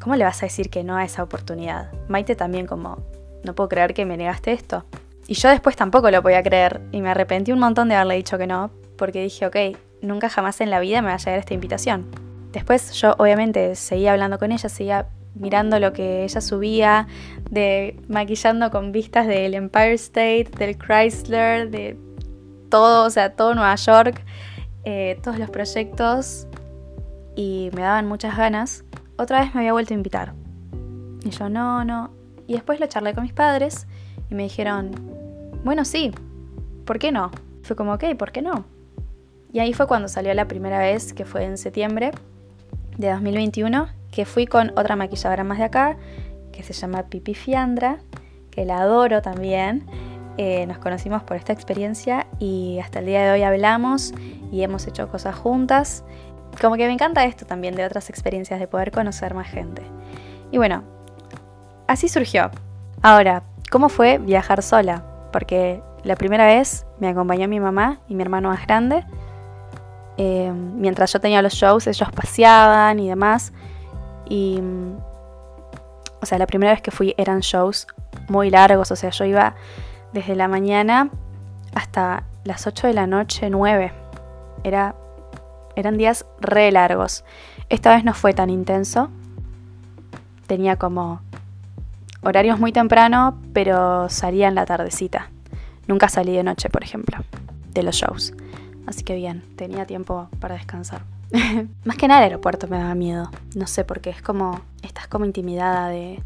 ¿cómo 0.00 0.14
le 0.14 0.22
vas 0.22 0.40
a 0.44 0.46
decir 0.46 0.70
que 0.70 0.84
no 0.84 0.94
a 0.94 1.04
esa 1.04 1.24
oportunidad? 1.24 1.90
Maite 2.06 2.36
también 2.36 2.68
como, 2.68 2.98
no 3.42 3.56
puedo 3.56 3.68
creer 3.68 3.92
que 3.92 4.04
me 4.04 4.16
negaste 4.16 4.52
esto. 4.52 4.84
Y 5.26 5.34
yo 5.34 5.48
después 5.48 5.74
tampoco 5.74 6.12
lo 6.12 6.22
podía 6.22 6.44
creer 6.44 6.80
y 6.92 7.00
me 7.00 7.10
arrepentí 7.10 7.50
un 7.50 7.58
montón 7.58 7.88
de 7.88 7.96
haberle 7.96 8.14
dicho 8.14 8.38
que 8.38 8.46
no, 8.46 8.70
porque 8.96 9.20
dije, 9.20 9.46
ok, 9.46 9.56
nunca 10.00 10.28
jamás 10.28 10.60
en 10.60 10.70
la 10.70 10.78
vida 10.78 11.02
me 11.02 11.08
va 11.08 11.14
a 11.14 11.18
llegar 11.18 11.40
esta 11.40 11.54
invitación. 11.54 12.06
Después 12.52 12.92
yo 12.92 13.16
obviamente 13.18 13.74
seguía 13.74 14.12
hablando 14.12 14.38
con 14.38 14.52
ella, 14.52 14.68
seguía 14.68 15.08
mirando 15.34 15.80
lo 15.80 15.92
que 15.92 16.22
ella 16.22 16.40
subía, 16.40 17.08
de 17.50 18.00
maquillando 18.06 18.70
con 18.70 18.92
vistas 18.92 19.26
del 19.26 19.54
Empire 19.54 19.94
State, 19.94 20.50
del 20.56 20.78
Chrysler, 20.78 21.68
de 21.68 21.96
todo, 22.68 23.06
o 23.06 23.10
sea, 23.10 23.34
todo 23.34 23.54
Nueva 23.54 23.74
York, 23.76 24.24
eh, 24.84 25.18
todos 25.22 25.38
los 25.38 25.50
proyectos 25.50 26.46
y 27.36 27.70
me 27.74 27.82
daban 27.82 28.06
muchas 28.06 28.36
ganas. 28.36 28.84
Otra 29.16 29.40
vez 29.40 29.54
me 29.54 29.60
había 29.60 29.72
vuelto 29.72 29.94
a 29.94 29.96
invitar. 29.96 30.34
Y 31.24 31.30
yo, 31.30 31.48
no, 31.48 31.84
no. 31.84 32.10
Y 32.46 32.54
después 32.54 32.80
lo 32.80 32.86
charlé 32.86 33.14
con 33.14 33.22
mis 33.22 33.32
padres 33.32 33.86
y 34.30 34.34
me 34.34 34.42
dijeron, 34.44 34.90
bueno, 35.64 35.84
sí, 35.84 36.12
¿por 36.84 36.98
qué 36.98 37.12
no? 37.12 37.30
Fue 37.62 37.76
como, 37.76 37.94
ok, 37.94 38.14
¿por 38.18 38.32
qué 38.32 38.42
no? 38.42 38.64
Y 39.52 39.60
ahí 39.60 39.72
fue 39.72 39.86
cuando 39.86 40.08
salió 40.08 40.34
la 40.34 40.48
primera 40.48 40.78
vez, 40.78 41.12
que 41.12 41.24
fue 41.24 41.44
en 41.44 41.56
septiembre 41.56 42.10
de 42.98 43.10
2021, 43.10 43.88
que 44.10 44.24
fui 44.24 44.46
con 44.46 44.70
otra 44.76 44.96
maquilladora 44.96 45.44
más 45.44 45.58
de 45.58 45.64
acá, 45.64 45.96
que 46.52 46.62
se 46.62 46.72
llama 46.72 47.04
Pipi 47.04 47.34
Fiandra, 47.34 47.98
que 48.50 48.64
la 48.64 48.78
adoro 48.78 49.22
también. 49.22 49.86
Eh, 50.36 50.66
nos 50.66 50.78
conocimos 50.78 51.22
por 51.22 51.36
esta 51.36 51.52
experiencia 51.52 52.26
y 52.38 52.78
hasta 52.80 52.98
el 52.98 53.06
día 53.06 53.24
de 53.24 53.32
hoy 53.32 53.42
hablamos 53.42 54.12
y 54.50 54.62
hemos 54.62 54.86
hecho 54.86 55.08
cosas 55.08 55.36
juntas. 55.36 56.04
Como 56.60 56.76
que 56.76 56.86
me 56.86 56.92
encanta 56.92 57.24
esto 57.24 57.46
también 57.46 57.74
de 57.74 57.84
otras 57.84 58.10
experiencias, 58.10 58.60
de 58.60 58.66
poder 58.66 58.90
conocer 58.90 59.34
más 59.34 59.48
gente. 59.48 59.82
Y 60.50 60.58
bueno, 60.58 60.82
así 61.86 62.08
surgió. 62.08 62.50
Ahora, 63.02 63.42
¿cómo 63.70 63.88
fue 63.88 64.18
viajar 64.18 64.62
sola? 64.62 65.04
Porque 65.32 65.82
la 66.04 66.16
primera 66.16 66.46
vez 66.46 66.86
me 66.98 67.08
acompañó 67.08 67.48
mi 67.48 67.60
mamá 67.60 68.00
y 68.08 68.14
mi 68.14 68.22
hermano 68.22 68.48
más 68.48 68.66
grande 68.66 69.04
eh, 70.16 70.52
mientras 70.52 71.12
yo 71.12 71.20
tenía 71.20 71.42
los 71.42 71.54
shows, 71.54 71.86
ellos 71.86 72.08
paseaban 72.12 72.98
y 72.98 73.08
demás. 73.08 73.52
Y, 74.28 74.60
mm, 74.60 74.96
o 76.22 76.26
sea, 76.26 76.38
la 76.38 76.46
primera 76.46 76.72
vez 76.72 76.82
que 76.82 76.90
fui 76.90 77.14
eran 77.16 77.40
shows 77.40 77.86
muy 78.28 78.50
largos, 78.50 78.90
o 78.90 78.96
sea, 78.96 79.10
yo 79.10 79.24
iba 79.24 79.54
desde 80.14 80.36
la 80.36 80.48
mañana 80.48 81.10
hasta 81.74 82.22
las 82.44 82.66
8 82.66 82.86
de 82.86 82.94
la 82.94 83.06
noche, 83.06 83.50
9. 83.50 83.92
Era, 84.62 84.94
eran 85.76 85.98
días 85.98 86.24
re 86.40 86.70
largos. 86.70 87.24
Esta 87.68 87.94
vez 87.94 88.04
no 88.04 88.14
fue 88.14 88.32
tan 88.32 88.48
intenso. 88.48 89.10
Tenía 90.46 90.76
como 90.76 91.20
horarios 92.22 92.60
muy 92.60 92.70
temprano, 92.70 93.38
pero 93.52 94.08
salía 94.08 94.48
en 94.48 94.54
la 94.54 94.64
tardecita. 94.64 95.30
Nunca 95.88 96.08
salí 96.08 96.32
de 96.32 96.44
noche, 96.44 96.70
por 96.70 96.84
ejemplo, 96.84 97.18
de 97.72 97.82
los 97.82 97.96
shows. 97.96 98.32
Así 98.86 99.02
que 99.02 99.16
bien, 99.16 99.42
tenía 99.56 99.84
tiempo 99.84 100.28
para 100.38 100.54
descansar. 100.54 101.02
Más 101.84 101.96
que 101.96 102.06
nada 102.06 102.20
el 102.20 102.30
aeropuerto 102.30 102.68
me 102.68 102.78
daba 102.78 102.94
miedo. 102.94 103.30
No 103.56 103.66
sé, 103.66 103.84
porque 103.84 104.10
es 104.10 104.22
como. 104.22 104.60
Estás 104.82 105.08
como 105.08 105.24
intimidada 105.24 105.88
de. 105.88 106.22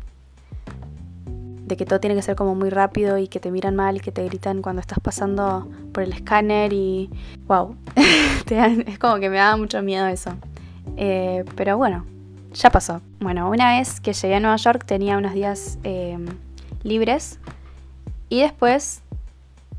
De 1.69 1.77
que 1.77 1.85
todo 1.85 2.01
tiene 2.01 2.17
que 2.17 2.23
ser 2.23 2.35
como 2.35 2.55
muy 2.55 2.71
rápido 2.71 3.19
y 3.19 3.29
que 3.29 3.39
te 3.39 3.51
miran 3.51 3.77
mal 3.77 3.99
y 3.99 4.01
que 4.01 4.11
te 4.11 4.25
gritan 4.25 4.63
cuando 4.63 4.81
estás 4.81 4.99
pasando 5.01 5.69
por 5.93 6.03
el 6.03 6.13
escáner 6.13 6.73
y. 6.73 7.11
¡Wow! 7.47 7.77
es 8.87 8.99
como 8.99 9.17
que 9.17 9.29
me 9.29 9.37
daba 9.37 9.57
mucho 9.57 9.83
miedo 9.83 10.07
eso. 10.07 10.33
Eh, 10.97 11.45
pero 11.55 11.77
bueno, 11.77 12.07
ya 12.55 12.71
pasó. 12.71 13.03
Bueno, 13.21 13.51
una 13.51 13.79
vez 13.79 14.01
que 14.01 14.13
llegué 14.13 14.37
a 14.37 14.41
Nueva 14.41 14.57
York 14.57 14.85
tenía 14.85 15.19
unos 15.19 15.35
días 15.35 15.79
eh, 15.85 16.19
libres 16.83 17.39
y 18.29 18.41
después. 18.41 19.03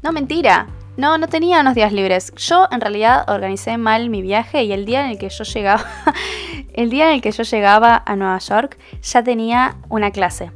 No, 0.01 0.11
mentira. 0.11 0.67
No, 0.95 1.17
no 1.17 1.27
tenía 1.27 1.61
unos 1.61 1.75
días 1.75 1.93
libres. 1.93 2.33
Yo 2.35 2.67
en 2.71 2.81
realidad 2.81 3.29
organicé 3.29 3.77
mal 3.77 4.09
mi 4.09 4.21
viaje 4.21 4.63
y 4.63 4.73
el 4.73 4.85
día 4.85 5.05
en 5.05 5.11
el 5.11 5.17
que 5.17 5.29
yo 5.29 5.43
llegaba 5.43 5.85
el 6.73 6.89
día 6.89 7.07
en 7.07 7.15
el 7.15 7.21
que 7.21 7.31
yo 7.31 7.43
llegaba 7.43 8.03
a 8.05 8.15
Nueva 8.15 8.37
York 8.39 8.77
ya 9.01 9.23
tenía 9.23 9.75
una 9.89 10.11
clase, 10.11 10.51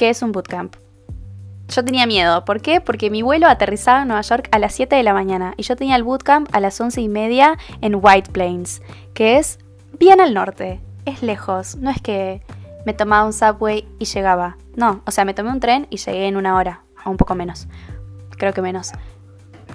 que 0.00 0.08
es 0.08 0.22
un 0.22 0.32
bootcamp. 0.32 0.76
Yo 1.68 1.84
tenía 1.84 2.06
miedo, 2.06 2.46
¿por 2.46 2.62
qué? 2.62 2.80
Porque 2.80 3.10
mi 3.10 3.20
vuelo 3.20 3.48
aterrizaba 3.48 4.00
en 4.00 4.08
Nueva 4.08 4.22
York 4.22 4.48
a 4.50 4.58
las 4.58 4.74
7 4.74 4.96
de 4.96 5.02
la 5.02 5.12
mañana 5.12 5.52
y 5.58 5.62
yo 5.62 5.76
tenía 5.76 5.94
el 5.96 6.04
bootcamp 6.04 6.48
a 6.54 6.60
las 6.60 6.80
11 6.80 7.02
y 7.02 7.08
media 7.10 7.58
en 7.82 7.96
White 7.96 8.30
Plains, 8.32 8.80
que 9.12 9.36
es 9.36 9.58
bien 9.98 10.22
al 10.22 10.32
norte, 10.32 10.80
es 11.04 11.22
lejos, 11.22 11.76
no 11.76 11.90
es 11.90 12.00
que 12.00 12.40
me 12.86 12.94
tomaba 12.94 13.26
un 13.26 13.34
subway 13.34 13.86
y 13.98 14.06
llegaba, 14.06 14.56
no, 14.74 15.02
o 15.04 15.10
sea, 15.10 15.26
me 15.26 15.34
tomé 15.34 15.50
un 15.50 15.60
tren 15.60 15.86
y 15.90 15.98
llegué 15.98 16.28
en 16.28 16.38
una 16.38 16.56
hora, 16.56 16.80
o 17.04 17.10
un 17.10 17.18
poco 17.18 17.34
menos, 17.34 17.68
creo 18.38 18.54
que 18.54 18.62
menos, 18.62 18.92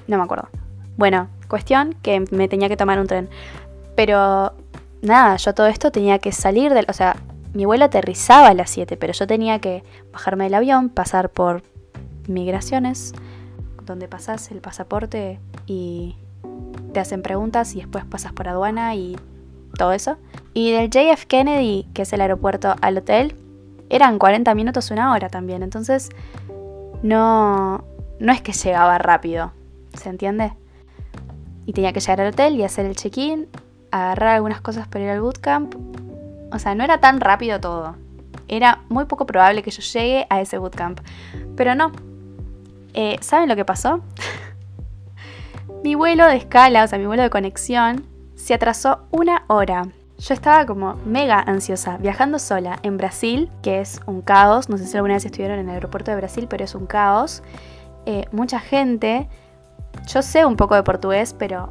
no 0.08 0.18
me 0.18 0.24
acuerdo. 0.24 0.50
Bueno, 0.98 1.28
cuestión 1.48 1.94
que 2.02 2.26
me 2.32 2.48
tenía 2.48 2.68
que 2.68 2.78
tomar 2.78 2.98
un 2.98 3.06
tren. 3.06 3.30
Pero 3.96 4.54
nada, 5.04 5.36
yo 5.36 5.54
todo 5.54 5.68
esto 5.68 5.92
tenía 5.92 6.18
que 6.18 6.32
salir 6.32 6.74
del... 6.74 6.86
O 6.90 6.94
sea, 6.94 7.16
mi 7.56 7.66
vuelo 7.66 7.86
aterrizaba 7.86 8.50
a 8.50 8.54
las 8.54 8.70
7, 8.70 8.98
pero 8.98 9.14
yo 9.14 9.26
tenía 9.26 9.60
que 9.60 9.84
bajarme 10.14 10.44
del 10.44 10.54
avión, 10.54 10.90
pasar 10.90 11.30
por 11.30 11.64
migraciones, 12.28 13.14
donde 13.84 14.08
pasas 14.08 14.52
el 14.52 14.62
pasaporte 14.62 15.40
y 15.66 16.16
te 16.94 17.00
hacen 17.00 17.22
preguntas 17.22 17.74
y 17.76 17.80
después 17.80 18.06
pasas 18.06 18.34
por 18.34 18.48
aduana 18.48 18.94
y 18.94 19.18
todo 19.78 19.92
eso. 19.94 20.18
Y 20.54 20.72
del 20.72 20.90
JF 20.90 21.26
Kennedy, 21.26 21.88
que 21.94 22.04
es 22.04 22.14
el 22.14 22.22
aeropuerto, 22.22 22.76
al 22.82 22.98
hotel, 22.98 23.36
eran 23.90 24.20
40 24.20 24.54
minutos, 24.54 24.92
una 24.92 25.12
hora 25.14 25.30
también. 25.30 25.64
Entonces, 25.64 26.10
no, 27.02 27.84
no 28.20 28.32
es 28.32 28.42
que 28.42 28.54
llegaba 28.54 28.98
rápido, 28.98 29.52
¿se 29.94 30.10
entiende? 30.10 30.54
y 31.66 31.74
tenía 31.74 31.94
que 31.94 32.00
llegar 32.00 32.22
al 32.22 32.28
hotel 32.28 32.56
y 32.56 32.64
hacer 32.64 32.86
el 32.86 32.96
check-in, 32.96 33.48
agarrar 33.92 34.36
algunas 34.36 34.62
cosas 34.62 34.88
para 34.88 35.06
ir 35.06 35.10
al 35.12 35.22
bootcamp. 35.22 35.74
O 36.56 36.60
sea, 36.60 36.76
no 36.76 36.84
era 36.84 37.00
tan 37.00 37.20
rápido 37.20 37.60
todo. 37.60 37.96
Era 38.48 38.84
muy 38.90 39.06
poco 39.06 39.26
probable 39.26 39.64
que 39.64 39.72
yo 39.72 39.82
llegue 39.82 40.28
a 40.30 40.42
ese 40.42 40.58
bootcamp. 40.58 41.00
Pero 41.56 41.76
no. 41.76 41.92
Eh, 42.94 43.18
¿Saben 43.22 43.50
lo 43.50 43.56
que 43.56 43.66
pasó? 43.66 44.02
mi 45.84 45.96
vuelo 45.96 46.26
de 46.28 46.38
escala, 46.38 46.84
o 46.84 46.88
sea, 46.88 46.98
mi 46.98 47.06
vuelo 47.06 47.24
de 47.24 47.30
conexión, 47.30 48.06
se 48.36 48.54
atrasó 48.54 49.08
una 49.12 49.44
hora. 49.48 49.88
Yo 50.18 50.34
estaba 50.34 50.66
como 50.66 50.96
mega 51.06 51.40
ansiosa, 51.40 51.98
viajando 51.98 52.40
sola 52.40 52.80
en 52.84 52.98
Brasil, 52.98 53.52
que 53.62 53.82
es 53.82 54.00
un 54.06 54.22
caos. 54.22 54.70
No 54.70 54.78
sé 54.78 54.86
si 54.88 54.96
alguna 54.96 55.16
vez 55.16 55.26
estuvieron 55.26 55.60
en 55.60 55.68
el 55.68 55.76
aeropuerto 55.76 56.12
de 56.12 56.18
Brasil, 56.18 56.48
pero 56.50 56.64
es 56.64 56.74
un 56.74 56.86
caos. 56.86 57.44
Eh, 58.06 58.26
mucha 58.32 58.60
gente 58.60 59.28
yo 60.08 60.22
sé 60.22 60.46
un 60.46 60.56
poco 60.56 60.76
de 60.76 60.84
portugués, 60.84 61.36
pero 61.38 61.70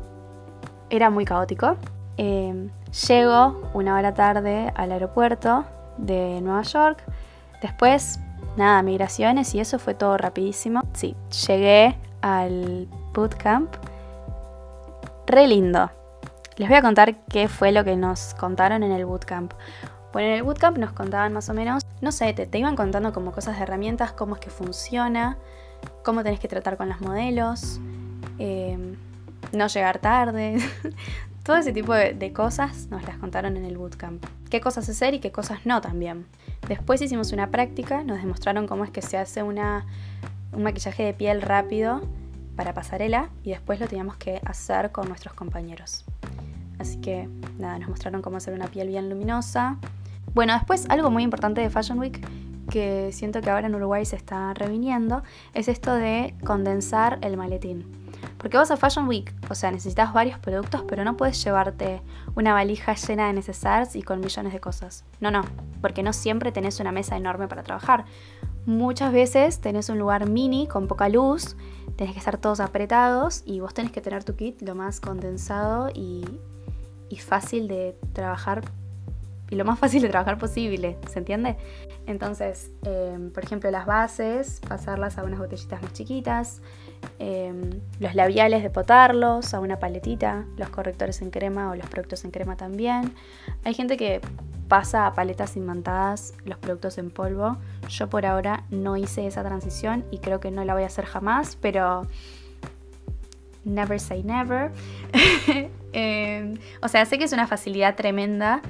era 0.90 1.10
muy 1.10 1.24
caótico. 1.24 1.76
Em, 2.16 2.70
llego 3.08 3.70
una 3.74 3.96
hora 3.96 4.14
tarde 4.14 4.72
al 4.74 4.92
aeropuerto 4.92 5.64
de 5.98 6.40
Nueva 6.40 6.62
York. 6.62 7.02
Después, 7.62 8.18
nada, 8.56 8.82
migraciones 8.82 9.54
y 9.54 9.60
eso 9.60 9.78
fue 9.78 9.94
todo 9.94 10.16
rapidísimo. 10.16 10.82
Sí, 10.92 11.16
llegué 11.46 11.96
al 12.20 12.88
bootcamp. 13.12 13.74
Re 15.26 15.46
lindo. 15.46 15.90
Les 16.56 16.68
voy 16.68 16.78
a 16.78 16.82
contar 16.82 17.16
qué 17.28 17.48
fue 17.48 17.72
lo 17.72 17.84
que 17.84 17.96
nos 17.96 18.34
contaron 18.34 18.82
en 18.82 18.92
el 18.92 19.04
bootcamp. 19.04 19.52
Bueno, 20.12 20.28
en 20.28 20.34
el 20.34 20.42
bootcamp 20.42 20.78
nos 20.78 20.92
contaban 20.92 21.32
más 21.32 21.48
o 21.48 21.54
menos, 21.54 21.84
no 22.00 22.12
sé, 22.12 22.32
te, 22.34 22.46
te 22.46 22.58
iban 22.58 22.76
contando 22.76 23.12
como 23.12 23.32
cosas 23.32 23.56
de 23.56 23.64
herramientas, 23.64 24.12
cómo 24.12 24.36
es 24.36 24.40
que 24.40 24.50
funciona, 24.50 25.36
cómo 26.04 26.22
tenés 26.22 26.38
que 26.38 26.46
tratar 26.46 26.76
con 26.76 26.88
los 26.88 27.00
modelos, 27.00 27.80
Em, 28.38 28.96
no 29.52 29.66
llegar 29.68 29.98
tarde, 29.98 30.56
todo 31.44 31.56
ese 31.56 31.72
tipo 31.72 31.92
de, 31.92 32.32
cosas 32.32 32.88
nos 32.90 33.04
las 33.04 33.18
contaron 33.18 33.58
en 33.58 33.66
el 33.66 33.76
bootcamp. 33.76 34.24
Qué 34.48 34.62
cosas 34.62 34.88
hacer 34.88 35.12
y 35.12 35.20
qué 35.20 35.30
cosas 35.30 35.66
no 35.66 35.82
también. 35.82 36.26
Después 36.66 37.02
hicimos 37.02 37.32
una 37.32 37.50
práctica, 37.50 38.02
nos 38.02 38.16
demostraron 38.18 38.66
cómo 38.66 38.82
es 38.82 38.90
que 38.90 39.02
se 39.02 39.18
hace 39.18 39.42
una, 39.42 39.84
un 40.52 40.62
maquillaje 40.62 41.02
de 41.02 41.12
piel 41.12 41.42
rápido 41.42 42.00
para 42.56 42.72
pasarela 42.72 43.28
y 43.42 43.50
después 43.50 43.78
lo 43.78 43.86
teníamos 43.86 44.16
que 44.16 44.40
hacer 44.46 44.90
con 44.90 45.06
nuestros 45.08 45.34
compañeros. 45.34 46.06
Así 46.78 46.98
que 47.02 47.28
nada, 47.58 47.78
nos 47.78 47.90
mostraron 47.90 48.22
cómo 48.22 48.38
hacer 48.38 48.54
una 48.54 48.68
piel 48.68 48.88
bien 48.88 49.10
luminosa. 49.10 49.76
Bueno, 50.32 50.54
después 50.54 50.86
algo 50.88 51.10
muy 51.10 51.24
importante 51.24 51.60
de 51.60 51.68
Fashion 51.68 51.98
Week 51.98 52.26
que 52.70 53.10
siento 53.12 53.42
que 53.42 53.50
ahora 53.50 53.66
en 53.66 53.74
Uruguay 53.74 54.06
se 54.06 54.16
está 54.16 54.54
reviniendo 54.54 55.22
es 55.52 55.68
esto 55.68 55.94
de 55.94 56.34
condensar 56.42 57.18
el 57.20 57.36
maletín. 57.36 58.03
Porque 58.44 58.58
vas 58.58 58.70
a 58.70 58.76
Fashion 58.76 59.08
Week, 59.08 59.32
o 59.48 59.54
sea, 59.54 59.70
necesitas 59.70 60.12
varios 60.12 60.38
productos, 60.38 60.84
pero 60.86 61.02
no 61.02 61.16
puedes 61.16 61.42
llevarte 61.42 62.02
una 62.36 62.52
valija 62.52 62.92
llena 62.92 63.28
de 63.28 63.32
necesarios 63.32 63.96
y 63.96 64.02
con 64.02 64.20
millones 64.20 64.52
de 64.52 64.60
cosas. 64.60 65.06
No, 65.18 65.30
no, 65.30 65.40
porque 65.80 66.02
no 66.02 66.12
siempre 66.12 66.52
tenés 66.52 66.78
una 66.78 66.92
mesa 66.92 67.16
enorme 67.16 67.48
para 67.48 67.62
trabajar. 67.62 68.04
Muchas 68.66 69.14
veces 69.14 69.62
tenés 69.62 69.88
un 69.88 69.98
lugar 69.98 70.28
mini 70.28 70.66
con 70.66 70.88
poca 70.88 71.08
luz, 71.08 71.56
tenés 71.96 72.12
que 72.12 72.18
estar 72.18 72.36
todos 72.36 72.60
apretados 72.60 73.42
y 73.46 73.60
vos 73.60 73.72
tenés 73.72 73.92
que 73.92 74.02
tener 74.02 74.24
tu 74.24 74.36
kit 74.36 74.60
lo 74.60 74.74
más 74.74 75.00
condensado 75.00 75.88
y, 75.94 76.22
y 77.08 77.16
fácil 77.16 77.66
de 77.66 77.96
trabajar 78.12 78.60
y 79.50 79.56
lo 79.56 79.64
más 79.64 79.78
fácil 79.78 80.02
de 80.02 80.08
trabajar 80.08 80.38
posible, 80.38 80.98
¿se 81.08 81.18
entiende? 81.18 81.56
Entonces, 82.06 82.72
em, 82.82 83.30
por 83.30 83.44
ejemplo, 83.44 83.70
las 83.70 83.86
bases, 83.86 84.60
pasarlas 84.68 85.18
a 85.18 85.24
unas 85.24 85.38
botellitas 85.38 85.82
más 85.82 85.92
chiquitas, 85.92 86.60
em, 87.18 87.80
los 88.00 88.14
labiales 88.14 88.62
de 88.62 88.70
potarlos 88.70 89.54
a 89.54 89.60
una 89.60 89.78
paletita, 89.78 90.44
los 90.56 90.68
correctores 90.68 91.22
en 91.22 91.30
crema 91.30 91.70
o 91.70 91.74
los 91.74 91.86
productos 91.88 92.24
en 92.24 92.30
crema 92.30 92.56
también. 92.56 93.14
Hay 93.64 93.74
gente 93.74 93.96
que 93.96 94.20
pasa 94.68 95.06
a 95.06 95.14
paletas 95.14 95.56
imantadas 95.56 96.34
los 96.44 96.58
productos 96.58 96.98
en 96.98 97.10
polvo. 97.10 97.56
Yo 97.88 98.08
por 98.08 98.26
ahora 98.26 98.64
no 98.70 98.96
hice 98.96 99.26
esa 99.26 99.42
transición 99.42 100.04
y 100.10 100.18
creo 100.18 100.40
que 100.40 100.50
no 100.50 100.64
la 100.64 100.74
voy 100.74 100.84
a 100.84 100.86
hacer 100.86 101.04
jamás, 101.04 101.56
pero 101.60 102.06
never 103.64 104.00
say 104.00 104.22
never. 104.22 104.72
Em, 105.96 106.58
o 106.82 106.88
sea, 106.88 107.06
sé 107.06 107.18
que 107.18 107.24
es 107.24 107.32
una 107.32 107.46
facilidad 107.46 107.94
tremenda 107.94 108.62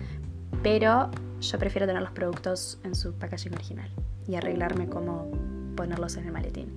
pero 0.65 1.11
yo 1.43 1.59
prefiero 1.59 1.87
tener 1.87 2.01
los 2.01 2.11
productos 2.13 2.81
en 2.85 2.95
su 2.95 3.13
packaging 3.13 3.55
original 3.55 3.91
y 4.27 4.35
arreglarme 4.37 4.89
cómo 4.89 5.31
ponerlos 5.77 6.17
en 6.17 6.25
el 6.25 6.33
maletín. 6.33 6.73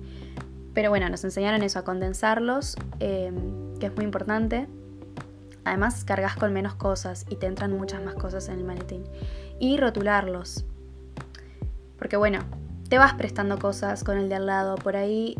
Pero 0.74 0.90
bueno, 0.90 1.08
nos 1.08 1.24
enseñaron 1.24 1.62
eso, 1.62 1.78
a 1.78 1.84
condensarlos, 1.84 2.76
em, 3.00 3.74
que 3.78 3.86
es 3.86 3.96
muy 3.96 4.04
importante. 4.04 4.68
Además, 5.64 6.04
cargas 6.04 6.36
con 6.36 6.52
menos 6.52 6.74
cosas 6.74 7.26
y 7.28 7.36
te 7.36 7.46
entran 7.46 7.72
muchas 7.72 8.02
más 8.02 8.14
cosas 8.14 8.48
en 8.48 8.58
el 8.58 8.64
maletín. 8.64 9.04
Y 9.58 9.76
rotularlos. 9.76 10.64
Porque 11.98 12.16
bueno, 12.16 12.40
te 12.88 12.96
vas 12.98 13.14
prestando 13.14 13.58
cosas 13.58 14.04
con 14.04 14.18
el 14.18 14.28
de 14.28 14.36
al 14.36 14.46
lado. 14.46 14.76
Por 14.76 14.96
ahí 14.96 15.36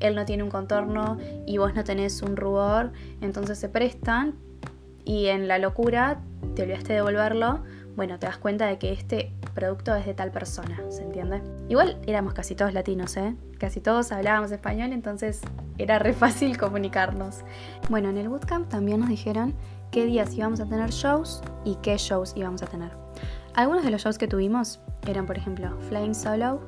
él 0.00 0.14
no 0.14 0.24
tiene 0.24 0.42
un 0.42 0.50
contorno 0.50 1.18
y 1.46 1.58
vos 1.58 1.74
no 1.74 1.84
tenés 1.84 2.22
un 2.22 2.36
rubor, 2.36 2.92
entonces 3.20 3.58
se 3.58 3.68
prestan 3.68 4.34
y 5.04 5.26
en 5.26 5.48
la 5.48 5.58
locura 5.58 6.20
te 6.54 6.62
olvidaste 6.62 6.88
de 6.88 6.94
devolverlo, 6.96 7.62
bueno, 7.96 8.18
te 8.18 8.26
das 8.26 8.38
cuenta 8.38 8.66
de 8.66 8.78
que 8.78 8.92
este 8.92 9.32
producto 9.54 9.94
es 9.94 10.04
de 10.04 10.14
tal 10.14 10.30
persona, 10.30 10.80
¿se 10.90 11.02
entiende? 11.02 11.42
Igual 11.68 11.98
éramos 12.06 12.34
casi 12.34 12.54
todos 12.54 12.72
latinos, 12.72 13.16
¿eh? 13.16 13.36
Casi 13.58 13.80
todos 13.80 14.10
hablábamos 14.12 14.50
español, 14.50 14.92
entonces 14.92 15.40
era 15.78 15.98
re 15.98 16.12
fácil 16.12 16.58
comunicarnos. 16.58 17.44
Bueno, 17.88 18.08
en 18.08 18.18
el 18.18 18.28
bootcamp 18.28 18.68
también 18.68 19.00
nos 19.00 19.08
dijeron 19.08 19.54
qué 19.90 20.06
días 20.06 20.34
íbamos 20.34 20.60
a 20.60 20.66
tener 20.66 20.90
shows 20.90 21.42
y 21.64 21.76
qué 21.76 21.96
shows 21.96 22.32
íbamos 22.36 22.62
a 22.62 22.66
tener. 22.66 22.90
Algunos 23.54 23.84
de 23.84 23.90
los 23.90 24.02
shows 24.02 24.18
que 24.18 24.26
tuvimos 24.26 24.80
eran, 25.06 25.26
por 25.26 25.38
ejemplo, 25.38 25.78
Flying 25.88 26.14
Solo, 26.14 26.60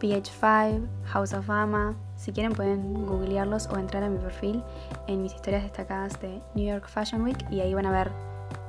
PH5, 0.00 0.86
House 1.06 1.32
of 1.32 1.50
Ama. 1.50 1.96
Si 2.16 2.32
quieren 2.32 2.52
pueden 2.52 3.06
googlearlos 3.06 3.66
o 3.66 3.78
entrar 3.78 4.04
a 4.04 4.08
mi 4.08 4.18
perfil 4.18 4.62
en 5.08 5.22
mis 5.22 5.34
historias 5.34 5.64
destacadas 5.64 6.20
de 6.20 6.40
New 6.54 6.64
York 6.64 6.88
Fashion 6.88 7.22
Week 7.22 7.38
y 7.50 7.60
ahí 7.60 7.74
van 7.74 7.86
a 7.86 7.90
ver 7.90 8.12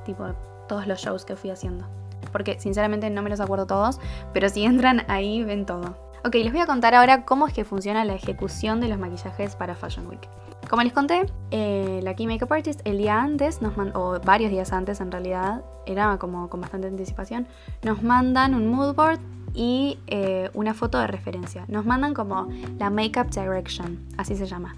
tipo 0.04 0.24
todos 0.68 0.86
los 0.86 1.00
shows 1.00 1.24
que 1.24 1.36
fui 1.36 1.50
haciendo. 1.50 1.86
Porque 2.32 2.58
sinceramente 2.58 3.10
no 3.10 3.22
me 3.22 3.30
los 3.30 3.40
acuerdo 3.40 3.66
todos, 3.66 4.00
pero 4.32 4.48
si 4.48 4.64
entran 4.64 5.04
ahí 5.08 5.44
ven 5.44 5.66
todo. 5.66 5.96
Ok, 6.24 6.36
les 6.36 6.52
voy 6.52 6.62
a 6.62 6.66
contar 6.66 6.94
ahora 6.94 7.26
cómo 7.26 7.46
es 7.46 7.52
que 7.52 7.64
funciona 7.64 8.04
la 8.04 8.14
ejecución 8.14 8.80
de 8.80 8.88
los 8.88 8.98
maquillajes 8.98 9.56
para 9.56 9.74
Fashion 9.74 10.06
Week. 10.06 10.26
Como 10.70 10.82
les 10.82 10.94
conté, 10.94 11.26
eh, 11.50 12.00
la 12.02 12.14
Key 12.14 12.26
Makeup 12.26 12.50
Artist 12.50 12.80
el 12.84 12.96
día 12.96 13.20
antes, 13.20 13.60
nos 13.60 13.74
o 13.94 14.18
varios 14.20 14.50
días 14.50 14.72
antes 14.72 15.00
en 15.00 15.12
realidad, 15.12 15.62
era 15.84 16.16
como 16.16 16.48
con 16.48 16.62
bastante 16.62 16.86
anticipación, 16.86 17.46
nos 17.82 18.02
mandan 18.02 18.54
un 18.54 18.68
mood 18.68 18.94
board 18.94 19.20
y 19.52 19.98
eh, 20.06 20.50
una 20.54 20.72
foto 20.72 20.98
de 20.98 21.06
referencia. 21.06 21.66
Nos 21.68 21.84
mandan 21.84 22.14
como 22.14 22.48
la 22.78 22.88
Makeup 22.88 23.28
Direction, 23.28 23.98
así 24.16 24.34
se 24.34 24.46
llama 24.46 24.74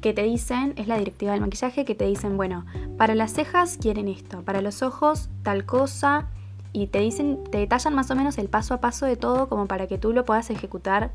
que 0.00 0.12
te 0.12 0.22
dicen, 0.22 0.74
es 0.76 0.86
la 0.86 0.98
directiva 0.98 1.32
del 1.32 1.40
maquillaje, 1.40 1.84
que 1.84 1.94
te 1.94 2.06
dicen, 2.06 2.36
bueno, 2.36 2.64
para 2.96 3.14
las 3.14 3.32
cejas 3.32 3.78
quieren 3.80 4.08
esto, 4.08 4.42
para 4.42 4.60
los 4.60 4.82
ojos 4.82 5.28
tal 5.42 5.64
cosa, 5.64 6.26
y 6.72 6.88
te 6.88 7.00
dicen, 7.00 7.38
te 7.50 7.58
detallan 7.58 7.94
más 7.94 8.10
o 8.10 8.14
menos 8.14 8.36
el 8.38 8.48
paso 8.48 8.74
a 8.74 8.80
paso 8.80 9.06
de 9.06 9.16
todo 9.16 9.48
como 9.48 9.66
para 9.66 9.86
que 9.86 9.96
tú 9.98 10.12
lo 10.12 10.24
puedas 10.24 10.50
ejecutar 10.50 11.10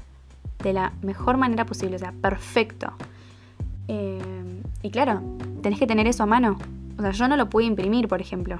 de 0.63 0.73
la 0.73 0.93
mejor 1.01 1.37
manera 1.37 1.65
posible, 1.65 1.97
o 1.97 1.99
sea, 1.99 2.13
perfecto. 2.13 2.93
Eh, 3.87 4.61
y 4.81 4.89
claro, 4.89 5.21
tenés 5.61 5.79
que 5.79 5.87
tener 5.87 6.07
eso 6.07 6.23
a 6.23 6.25
mano. 6.25 6.57
O 6.97 7.01
sea, 7.01 7.11
yo 7.11 7.27
no 7.27 7.37
lo 7.37 7.49
pude 7.49 7.65
imprimir, 7.65 8.07
por 8.07 8.21
ejemplo. 8.21 8.59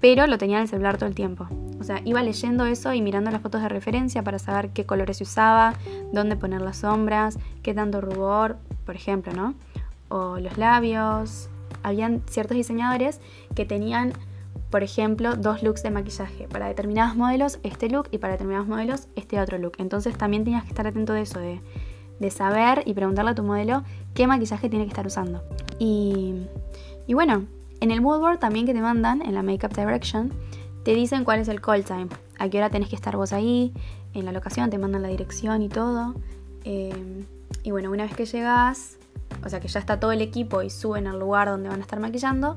pero 0.00 0.26
lo 0.26 0.36
tenía 0.36 0.56
en 0.56 0.62
el 0.62 0.68
celular 0.68 0.98
todo 0.98 1.08
el 1.08 1.14
tiempo. 1.14 1.46
O 1.80 1.84
sea, 1.84 2.00
iba 2.04 2.20
leyendo 2.22 2.66
eso 2.66 2.92
y 2.92 3.00
mirando 3.00 3.30
las 3.30 3.40
fotos 3.40 3.62
de 3.62 3.68
referencia 3.68 4.22
para 4.24 4.40
saber 4.40 4.70
qué 4.70 4.84
colores 4.84 5.18
se 5.18 5.22
usaba, 5.22 5.74
dónde 6.12 6.34
poner 6.34 6.60
las 6.60 6.78
sombras, 6.78 7.38
qué 7.62 7.72
tanto 7.72 8.00
rubor, 8.00 8.56
por 8.84 8.96
ejemplo, 8.96 9.32
¿no? 9.32 9.54
O 10.08 10.38
los 10.38 10.58
labios. 10.58 11.48
Habían 11.82 12.22
ciertos 12.28 12.56
diseñadores 12.56 13.20
que 13.54 13.64
tenían, 13.64 14.12
por 14.70 14.82
ejemplo, 14.82 15.36
dos 15.36 15.62
looks 15.62 15.82
de 15.82 15.90
maquillaje. 15.90 16.46
Para 16.48 16.66
determinados 16.66 17.16
modelos 17.16 17.58
este 17.62 17.88
look 17.88 18.08
y 18.10 18.18
para 18.18 18.34
determinados 18.34 18.68
modelos 18.68 19.08
este 19.16 19.40
otro 19.40 19.58
look. 19.58 19.72
Entonces 19.78 20.16
también 20.16 20.44
tenías 20.44 20.62
que 20.62 20.68
estar 20.68 20.86
atento 20.86 21.12
de 21.12 21.22
eso, 21.22 21.38
de, 21.40 21.60
de 22.20 22.30
saber 22.30 22.82
y 22.86 22.94
preguntarle 22.94 23.32
a 23.32 23.34
tu 23.34 23.42
modelo 23.42 23.82
qué 24.14 24.26
maquillaje 24.26 24.68
tiene 24.68 24.84
que 24.84 24.90
estar 24.90 25.06
usando. 25.06 25.42
Y, 25.78 26.46
y 27.06 27.14
bueno, 27.14 27.46
en 27.80 27.90
el 27.90 28.00
mood 28.00 28.20
board 28.20 28.38
también 28.38 28.64
que 28.64 28.74
te 28.74 28.80
mandan, 28.80 29.22
en 29.22 29.34
la 29.34 29.42
Makeup 29.42 29.74
Direction, 29.74 30.32
te 30.84 30.94
dicen 30.94 31.24
cuál 31.24 31.40
es 31.40 31.48
el 31.48 31.60
call 31.60 31.84
time, 31.84 32.08
a 32.38 32.48
qué 32.48 32.58
hora 32.58 32.70
tenés 32.70 32.88
que 32.88 32.96
estar 32.96 33.16
vos 33.16 33.32
ahí, 33.32 33.72
en 34.14 34.24
la 34.24 34.32
locación, 34.32 34.70
te 34.70 34.78
mandan 34.78 35.02
la 35.02 35.08
dirección 35.08 35.62
y 35.62 35.68
todo. 35.68 36.14
Eh, 36.64 37.24
y 37.62 37.70
bueno, 37.70 37.90
una 37.90 38.04
vez 38.04 38.14
que 38.14 38.26
llegas, 38.26 38.98
o 39.44 39.48
sea 39.48 39.60
que 39.60 39.68
ya 39.68 39.80
está 39.80 40.00
todo 40.00 40.12
el 40.12 40.20
equipo 40.20 40.62
y 40.62 40.70
suben 40.70 41.06
al 41.06 41.18
lugar 41.18 41.48
donde 41.48 41.68
van 41.68 41.78
a 41.78 41.82
estar 41.82 42.00
maquillando, 42.00 42.56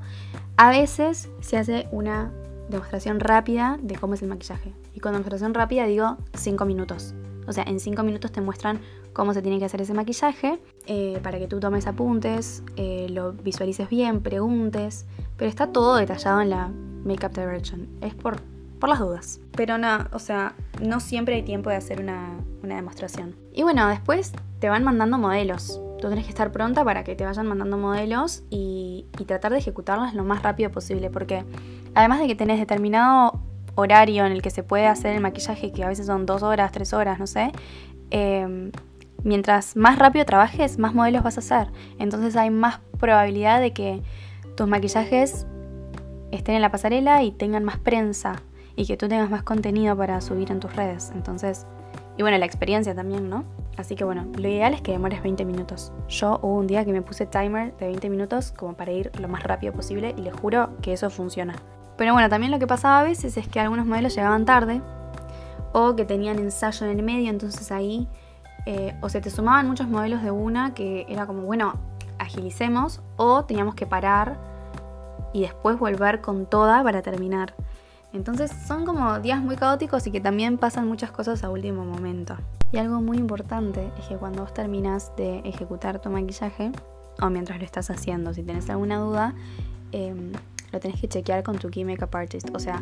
a 0.58 0.70
veces 0.70 1.30
se 1.42 1.58
hace 1.58 1.88
una 1.92 2.32
demostración 2.70 3.20
rápida 3.20 3.78
de 3.82 3.96
cómo 3.96 4.16
es 4.16 4.22
el 4.22 4.30
maquillaje. 4.30 4.74
Y 4.94 5.00
con 5.00 5.14
demostración 5.14 5.54
rápida 5.54 5.86
digo 5.86 6.18
5 6.34 6.66
minutos. 6.66 7.14
O 7.48 7.54
sea, 7.54 7.64
en 7.68 7.80
5 7.80 8.04
minutos 8.04 8.32
te 8.32 8.42
muestran 8.42 8.80
cómo 9.14 9.34
se 9.34 9.42
tiene 9.42 9.60
que 9.60 9.66
hacer 9.66 9.82
ese 9.82 9.94
maquillaje 9.94 10.60
eh, 10.88 11.20
para 11.22 11.38
que 11.40 11.48
tú 11.48 11.60
tomes 11.60 11.88
apuntes, 11.88 12.64
eh, 12.76 13.08
lo 13.10 13.34
visualices 13.34 13.90
bien, 13.90 14.22
preguntes. 14.22 15.06
Pero 15.38 15.50
está 15.50 15.68
todo 15.68 15.96
detallado 15.96 16.42
en 16.42 16.50
la 16.50 16.72
Makeup 17.04 17.34
Direction. 17.34 17.88
Es 18.02 18.16
por, 18.16 18.38
por 18.80 18.90
las 18.90 19.00
dudas. 19.00 19.40
Pero 19.56 19.78
no, 19.78 20.08
o 20.12 20.20
sea, 20.20 20.54
no 20.82 21.00
siempre 21.00 21.36
hay 21.36 21.44
tiempo 21.44 21.70
de 21.70 21.78
hacer 21.78 22.02
una, 22.02 22.38
demostración. 22.62 23.36
Y 23.54 23.64
bueno, 23.64 23.88
después 23.88 24.34
te 24.60 24.70
van 24.70 24.84
mandando 24.84 25.18
modelos. 25.18 25.80
Tú 26.00 26.08
tienes 26.08 26.26
que 26.26 26.32
estar 26.32 26.52
pronta 26.52 26.84
para 26.84 27.04
que 27.04 27.16
te 27.16 27.24
vayan 27.24 27.46
mandando 27.48 27.78
modelos 27.78 28.44
y, 28.50 29.06
y 29.20 29.26
tratar 29.26 29.52
de 29.52 29.60
ejecutarlas 29.60 30.14
lo 30.14 30.24
más 30.24 30.42
rápido 30.42 30.72
posible. 30.72 31.10
Porque 31.10 31.46
además 31.94 32.20
de 32.20 32.28
que 32.28 32.36
tenés 32.36 32.60
determinado 32.60 33.40
horario 33.76 34.26
en 34.26 34.32
el 34.32 34.42
que 34.42 34.50
se 34.50 34.64
puede 34.64 34.88
hacer 34.88 35.16
el 35.16 35.22
maquillaje, 35.22 35.72
que 35.72 35.84
a 35.84 35.88
veces 35.88 36.08
son 36.08 36.26
dos 36.26 36.44
horas, 36.44 36.72
tres 36.72 36.94
horas, 36.94 37.20
no 37.20 37.28
sé, 37.28 37.52
em, 38.10 38.72
mientras 39.24 39.76
más 39.76 40.00
rápido 40.00 40.26
trabajes, 40.26 40.80
más 40.80 40.94
modelos 40.94 41.24
vas 41.24 41.38
a 41.38 41.40
hacer. 41.42 41.72
Entonces 42.00 42.36
hay 42.36 42.50
más 42.50 42.80
probabilidad 43.00 43.60
de 43.60 43.74
que 43.74 44.02
tus 44.56 44.68
maquillajes 44.68 45.46
estén 46.32 46.56
en 46.56 46.62
la 46.62 46.72
pasarela 46.72 47.24
y 47.24 47.32
tengan 47.32 47.64
más 47.64 47.78
prensa 47.78 48.42
y 48.76 48.86
que 48.86 48.98
tú 48.98 49.08
tengas 49.08 49.30
más 49.30 49.44
contenido 49.44 49.96
para 49.96 50.20
subir 50.22 50.52
en 50.52 50.60
tus 50.60 50.76
redes. 50.76 51.12
Entonces, 51.16 51.66
y 52.18 52.22
bueno, 52.22 52.38
la 52.38 52.46
experiencia 52.46 52.96
también, 52.96 53.30
¿no? 53.30 53.44
Así 53.78 53.96
que 53.96 54.04
bueno, 54.04 54.26
lo 54.38 54.48
ideal 54.48 54.74
es 54.74 54.82
que 54.82 54.92
demores 54.94 55.22
20 55.22 55.44
minutos. 55.46 55.92
Yo 56.08 56.40
hubo 56.42 56.56
un 56.56 56.68
día 56.68 56.86
que 56.86 56.94
me 56.94 57.02
puse 57.02 57.26
timer 57.26 57.76
de 57.78 57.88
20 57.88 58.10
minutos 58.10 58.54
como 58.56 58.74
para 58.74 58.92
ir 58.92 59.12
lo 59.20 59.28
más 59.28 59.44
rápido 59.44 59.74
posible 59.74 60.14
y 60.18 60.22
les 60.22 60.34
juro 60.34 60.70
que 60.82 60.94
eso 60.94 61.10
funciona. 61.10 61.56
Pero 61.98 62.14
bueno, 62.14 62.30
también 62.30 62.52
lo 62.52 62.60
que 62.60 62.68
pasaba 62.68 63.02
a 63.02 63.04
veces 63.04 63.38
es 63.38 63.48
que 63.48 63.60
algunos 63.60 63.86
modelos 63.86 64.16
llegaban 64.16 64.46
tarde 64.46 64.82
o 65.74 65.96
que 65.96 66.06
tenían 66.06 66.40
ensayo 66.40 66.86
en 66.86 66.98
el 66.98 67.04
medio, 67.04 67.30
entonces 67.30 67.72
ahí 67.72 68.08
eh, 68.66 68.96
o 69.02 69.10
se 69.10 69.22
te 69.22 69.30
sumaban 69.30 69.68
muchos 69.68 69.88
modelos 69.88 70.24
de 70.24 70.32
una 70.32 70.74
que 70.74 71.06
era 71.10 71.26
como, 71.26 71.42
bueno, 71.42 71.74
agilicemos 72.18 73.02
o 73.18 73.44
teníamos 73.46 73.76
que 73.76 73.86
parar 73.86 74.38
y 75.34 75.42
después 75.42 75.78
volver 75.78 76.22
con 76.22 76.46
toda 76.46 76.82
para 76.82 77.02
terminar. 77.02 77.54
Entonces 78.16 78.50
son 78.66 78.86
como 78.86 79.20
días 79.20 79.42
muy 79.42 79.58
caóticos 79.58 80.08
y 80.08 80.12
que 80.12 80.22
también 80.22 80.58
pasan 80.58 80.88
muchas 80.88 81.12
cosas 81.12 81.44
a 81.44 81.50
último 81.50 81.84
momento. 81.84 82.38
Y 82.72 82.78
algo 82.78 83.02
muy 83.02 83.18
importante 83.18 83.92
es 84.00 84.06
que 84.06 84.16
cuando 84.16 84.42
vos 84.42 84.54
terminas 84.54 85.12
de 85.18 85.40
ejecutar 85.40 86.00
tu 86.00 86.10
maquillaje, 86.10 86.72
o 87.22 87.30
mientras 87.30 87.60
lo 87.60 87.66
estás 87.66 87.90
haciendo, 87.90 88.34
si 88.34 88.42
tenés 88.42 88.70
alguna 88.70 89.00
duda, 89.00 89.36
em, 89.92 90.32
lo 90.72 90.80
tenés 90.80 91.02
que 91.02 91.10
chequear 91.10 91.44
con 91.44 91.58
tu 91.58 91.70
key 91.70 91.84
makeup 91.84 92.16
artist. 92.16 92.50
O 92.56 92.60
sea, 92.60 92.82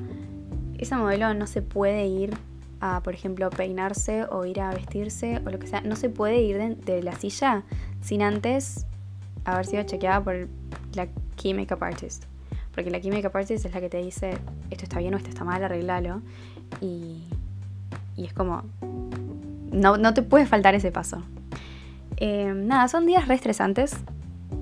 ese 0.77 0.95
modelo 0.95 1.33
no 1.33 1.47
se 1.47 1.63
puede 1.63 2.05
ir 2.05 2.37
a, 2.79 3.01
por 3.01 3.15
ejemplo, 3.15 3.49
peinarse 3.49 4.25
o 4.25 4.45
ir 4.45 4.61
a 4.61 4.69
vestirse 4.69 5.41
o 5.47 5.49
lo 5.49 5.57
que 5.57 5.65
sea. 5.65 5.81
No 5.81 5.95
se 5.95 6.09
puede 6.09 6.41
ir 6.41 6.77
de, 6.77 7.01
la 7.01 7.15
silla 7.15 7.63
sin 8.01 8.21
antes 8.21 8.85
haber 9.45 9.65
sido 9.65 9.81
chequeada 9.81 10.23
por 10.23 10.47
la 10.93 11.07
key 11.37 11.55
makeup 11.55 11.81
artist. 11.81 12.25
Porque 12.73 12.89
la 12.89 12.99
makeup 12.99 13.35
artist 13.35 13.65
es 13.65 13.73
la 13.73 13.81
que 13.81 13.89
te 13.89 14.01
dice 14.01 14.37
esto 14.71 14.83
está 14.83 14.99
bien 14.99 15.13
o 15.13 15.17
esto 15.17 15.29
está 15.29 15.43
mal, 15.43 15.63
arreglalo. 15.63 16.21
Y, 16.81 17.23
y 18.15 18.25
es 18.25 18.33
como, 18.33 18.63
no, 19.71 19.97
no, 19.97 20.13
te 20.13 20.21
puede 20.23 20.45
faltar 20.45 20.75
ese 20.75 20.91
paso. 20.91 21.21
Eh, 22.17 22.53
nada, 22.55 22.87
son 22.87 23.05
días 23.05 23.27
re 23.27 23.35
estresantes 23.35 23.97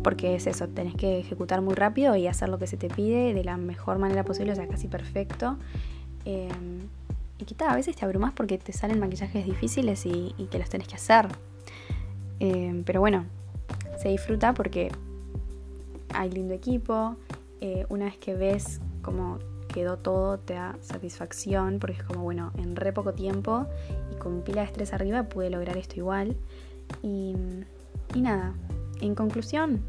porque 0.03 0.35
es 0.35 0.47
eso, 0.47 0.67
tenés 0.67 0.95
que 0.95 1.19
ejecutar 1.19 1.61
muy 1.61 1.75
rápido 1.75 2.15
y 2.15 2.27
hacer 2.27 2.49
lo 2.49 2.57
que 2.57 2.67
se 2.67 2.77
te 2.77 2.89
pide 2.89 3.33
de 3.33 3.43
la 3.43 3.57
mejor 3.57 3.99
manera 3.99 4.23
posible, 4.23 4.51
o 4.51 4.55
sea, 4.55 4.67
casi 4.67 4.87
perfecto. 4.87 5.57
Em, 6.25 6.79
y 7.37 7.45
quizá 7.45 7.71
a 7.71 7.75
veces 7.75 7.95
te 7.95 8.05
abrumas 8.05 8.33
porque 8.33 8.57
te 8.57 8.73
salen 8.73 8.99
maquillajes 8.99 9.45
difíciles 9.45 10.05
y, 10.05 10.33
que 10.49 10.59
los 10.59 10.69
tenés 10.69 10.87
que 10.87 10.95
hacer. 10.95 11.27
Em, 12.39 12.83
pero 12.83 12.99
bueno, 12.99 13.25
se 14.01 14.09
disfruta 14.09 14.53
porque 14.53 14.91
hay 16.13 16.29
lindo 16.31 16.53
equipo. 16.53 17.15
Eh, 17.61 17.85
una 17.89 18.05
vez 18.05 18.17
que 18.17 18.35
ves 18.35 18.81
cómo 19.01 19.39
quedó 19.67 19.97
todo, 19.97 20.39
te 20.39 20.55
da 20.55 20.75
satisfacción 20.81 21.77
porque 21.79 21.97
es 21.97 22.03
como, 22.03 22.23
bueno, 22.23 22.51
en 22.57 22.75
re 22.75 22.91
poco 22.91 23.13
tiempo 23.13 23.67
y 24.11 24.15
con 24.15 24.41
pila 24.41 24.61
de 24.61 24.67
estrés 24.67 24.93
arriba 24.93 25.23
pude 25.23 25.49
lograr 25.49 25.77
esto 25.77 25.95
igual. 25.97 26.35
Y, 27.01 27.35
y 28.13 28.21
nada, 28.21 28.53
en 28.99 29.15
conclusión, 29.15 29.81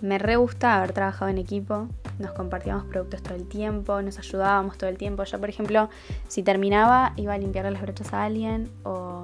me 0.00 0.18
re 0.18 0.36
gusta 0.36 0.76
haber 0.76 0.92
trabajado 0.92 1.30
en 1.30 1.38
equipo, 1.38 1.88
nos 2.18 2.32
compartíamos 2.32 2.84
productos 2.84 3.22
todo 3.22 3.34
el 3.34 3.46
tiempo, 3.46 4.00
nos 4.02 4.18
ayudábamos 4.18 4.78
todo 4.78 4.90
el 4.90 4.98
tiempo. 4.98 5.24
Yo, 5.24 5.40
por 5.40 5.48
ejemplo, 5.48 5.88
si 6.28 6.42
terminaba, 6.42 7.12
iba 7.16 7.34
a 7.34 7.38
limpiarle 7.38 7.70
las 7.70 7.82
brochas 7.82 8.12
a 8.12 8.24
alguien 8.24 8.70
o 8.84 9.22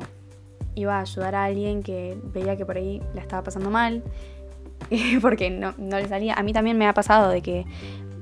iba 0.74 0.96
a 0.96 1.00
ayudar 1.00 1.34
a 1.34 1.44
alguien 1.44 1.82
que 1.82 2.18
veía 2.32 2.56
que 2.56 2.64
por 2.64 2.76
ahí 2.76 3.02
la 3.14 3.20
estaba 3.20 3.42
pasando 3.42 3.70
mal, 3.70 4.02
porque 5.20 5.50
no, 5.50 5.74
le 5.78 6.08
salía. 6.08 6.34
A 6.34 6.42
mí 6.42 6.52
también 6.52 6.78
me 6.78 6.86
ha 6.86 6.94
pasado 6.94 7.30
de 7.30 7.42
que 7.42 7.64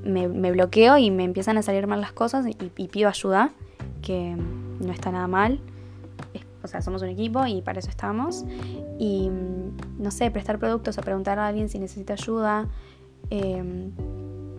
me, 0.05 0.27
bloqueo 0.29 0.99
y 0.99 1.11
me 1.11 1.25
empiezan 1.25 1.59
a 1.59 1.63
salir 1.63 1.87
mal 1.87 2.01
las 2.01 2.13
cosas 2.13 2.47
y 2.47 2.89
pido 2.89 3.09
ayuda, 3.09 3.51
que 4.03 4.37
no 4.81 4.93
está 4.93 5.11
nada 5.13 5.27
mal 5.27 5.61
o 6.63 6.69
sea, 6.69 6.83
somos 6.83 7.03
un 7.03 7.09
equipo 7.09 7.47
y 7.47 7.63
para 7.63 7.79
eso 7.79 7.89
estamos. 7.89 8.45
Y 8.99 9.31
mm, 9.31 10.03
no 10.03 10.11
sé, 10.11 10.31
prestar 10.31 10.59
productos 10.59 10.99
o 10.99 11.01
preguntar 11.01 11.39
a 11.39 11.47
alguien 11.47 11.69
si 11.69 11.79
necesita 11.79 12.15
ayuda. 12.15 12.69
Em, 13.31 13.93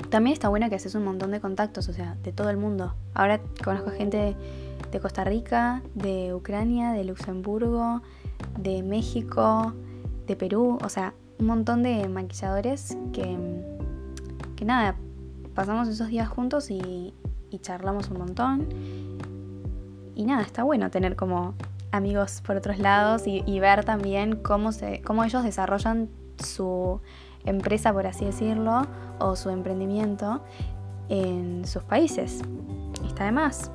también 0.09 0.33
está 0.33 0.49
bueno 0.49 0.69
que 0.69 0.75
haces 0.75 0.95
un 0.95 1.05
montón 1.05 1.31
de 1.31 1.39
contactos, 1.39 1.87
o 1.89 1.93
sea, 1.93 2.17
de 2.23 2.31
todo 2.31 2.49
el 2.49 2.57
mundo. 2.57 2.95
Ahora 3.13 3.39
conozco 3.63 3.91
gente 3.91 4.35
de, 4.91 4.99
Costa 4.99 5.23
Rica, 5.23 5.81
de 5.95 6.33
Ucrania, 6.33 6.91
de 6.91 7.05
Luxemburgo, 7.05 8.01
de 8.59 8.83
México, 8.83 9.73
de 10.27 10.35
Perú, 10.35 10.79
o 10.83 10.89
sea, 10.89 11.13
un 11.41 11.47
montón 11.47 11.81
de 11.81 12.07
maquilladores 12.07 12.95
que, 13.11 13.37
que 14.55 14.63
nada, 14.63 14.95
pasamos 15.55 15.87
esos 15.87 16.07
días 16.07 16.29
juntos 16.29 16.69
y, 16.69 17.13
y 17.49 17.59
charlamos 17.59 18.09
un 18.09 18.19
montón. 18.19 18.67
Y 20.15 20.25
nada, 20.25 20.43
está 20.43 20.63
bueno 20.63 20.91
tener 20.91 21.15
como 21.15 21.55
amigos 21.91 22.41
por 22.45 22.55
otros 22.55 22.77
lados 22.77 23.23
y, 23.25 23.59
ver 23.59 23.83
también 23.83 24.35
cómo, 24.35 24.71
se, 24.71 25.01
cómo 25.01 25.23
ellos 25.23 25.43
desarrollan 25.43 26.09
su 26.37 27.01
empresa, 27.43 27.91
por 27.91 28.05
así 28.05 28.23
decirlo, 28.23 28.83
o 29.19 29.35
su 29.35 29.49
emprendimiento 29.49 30.43
en 31.09 31.65
sus 31.65 31.83
países. 31.83 32.41
Está 33.05 33.25
de 33.25 33.31
más. 33.31 33.71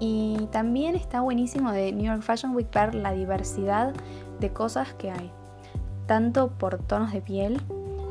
Y 0.00 0.48
también 0.50 0.96
está 0.96 1.20
buenísimo 1.20 1.72
de 1.72 1.92
New 1.92 2.06
York 2.06 2.22
Fashion 2.22 2.54
Week 2.54 2.72
ver 2.72 2.94
la 2.94 3.12
diversidad 3.12 3.94
de 4.40 4.52
cosas 4.52 4.94
que 4.94 5.10
hay. 5.10 5.30
Tanto 6.06 6.48
por 6.48 6.78
tonos 6.78 7.12
de 7.12 7.20
piel, 7.20 7.60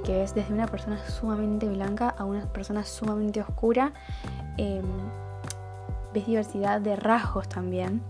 que 0.03 0.23
es 0.23 0.36
desde 0.36 0.53
una 0.53 0.67
persona 0.67 0.99
sumamente 1.10 1.67
blanca 1.67 2.10
a 2.10 2.25
una 2.25 2.45
persona 2.45 2.84
sumamente 2.84 3.41
oscura. 3.41 3.93
Em, 4.58 4.84
ves 6.13 6.25
diversidad 6.27 6.81
de 6.81 6.95
rasgos 6.95 7.49
también. 7.49 8.01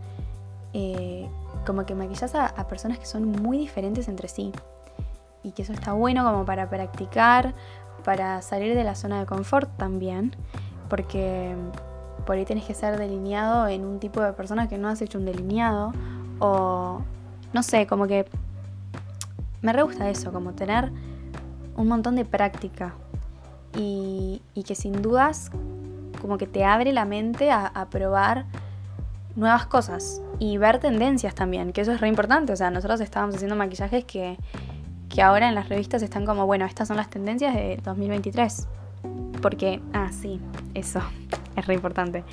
Eh, 0.74 1.30
como 1.65 1.86
que 1.86 1.95
maquillas 1.95 2.36
a, 2.36 2.67
personas 2.67 3.00
que 3.00 3.06
son 3.06 3.32
muy 3.32 3.58
diferentes 3.58 4.08
entre 4.08 4.28
sí. 4.28 4.52
Y 5.41 5.52
que 5.52 5.62
eso 5.62 5.74
está 5.74 5.93
bueno 5.93 6.24
como 6.24 6.45
para 6.45 6.69
practicar, 6.69 7.54
para 8.04 8.41
salir 8.41 8.76
de 8.76 8.84
la 8.84 8.95
zona 8.95 9.19
de 9.19 9.26
confort 9.26 9.69
también. 9.78 10.36
Porque 10.89 11.56
por 12.26 12.36
ahí 12.36 12.45
tenés 12.45 12.65
que 12.65 12.74
ser 12.74 12.98
delineado 12.98 13.67
en 13.67 13.86
un 13.86 14.00
tipo 14.00 14.21
de 14.21 14.34
persona 14.34 14.67
que 14.67 14.78
no 14.78 14.89
has 14.89 15.02
hecho 15.02 15.17
un 15.17 15.26
delineado. 15.26 15.93
O 16.39 17.02
no 17.54 17.63
sé, 17.63 17.88
como 17.88 18.06
que 18.08 18.26
me 19.62 19.74
re 19.74 19.84
gusta 19.84 20.10
eso, 20.10 20.32
como 20.32 20.54
tener 20.54 20.91
un 21.76 21.88
montón 21.88 22.15
de 22.15 22.26
práctica. 22.26 22.94
Y, 23.78 24.41
y 24.54 24.63
que 24.63 24.76
sin 24.76 25.02
dudas 25.02 25.52
como 26.22 26.38
que 26.38 26.48
te 26.48 26.63
abre 26.63 26.94
la 26.94 27.06
mente 27.06 27.52
a, 27.52 27.68
a 27.68 27.89
probar 27.89 28.46
nuevas 29.36 29.65
cosas 29.65 30.22
y 30.39 30.58
ver 30.58 30.80
tendencias 30.80 31.36
también, 31.36 31.74
que 31.74 31.82
eso 31.82 31.91
es 31.91 32.02
re 32.02 32.08
importante. 32.08 32.54
O 32.54 32.56
sea, 32.56 32.72
nosotros 32.72 33.02
estábamos 33.02 33.36
haciendo 33.36 33.56
maquillajes 33.56 34.06
que, 34.06 34.38
que 35.10 35.22
ahora 35.22 35.48
en 35.48 35.56
las 35.56 35.70
revistas 35.70 36.02
están 36.02 36.26
como, 36.26 36.46
bueno, 36.46 36.65
estas 36.65 36.88
son 36.88 36.98
las 36.98 37.10
tendencias 37.10 37.54
de 37.54 37.80
2023. 37.84 38.68
Porque, 39.41 39.82
ah, 39.94 40.10
sí, 40.12 40.39
eso 40.74 41.00
es 41.56 41.68
re 41.68 41.74
importante. 41.74 42.24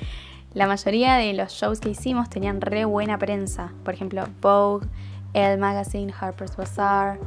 La 0.53 0.67
mayoría 0.67 1.15
de 1.15 1.33
los 1.33 1.51
shows 1.51 1.79
que 1.79 1.89
hicimos 1.89 2.29
tenían 2.29 2.61
re 2.61 2.85
buena 2.85 3.17
prensa. 3.17 3.73
Por 3.83 3.93
ejemplo, 3.93 4.25
Vogue, 4.41 4.87
Elle 5.33 5.57
Magazine, 5.57 6.13
Harper's 6.17 6.55
Bazaar. 6.55 7.19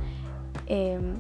Em, 0.67 1.19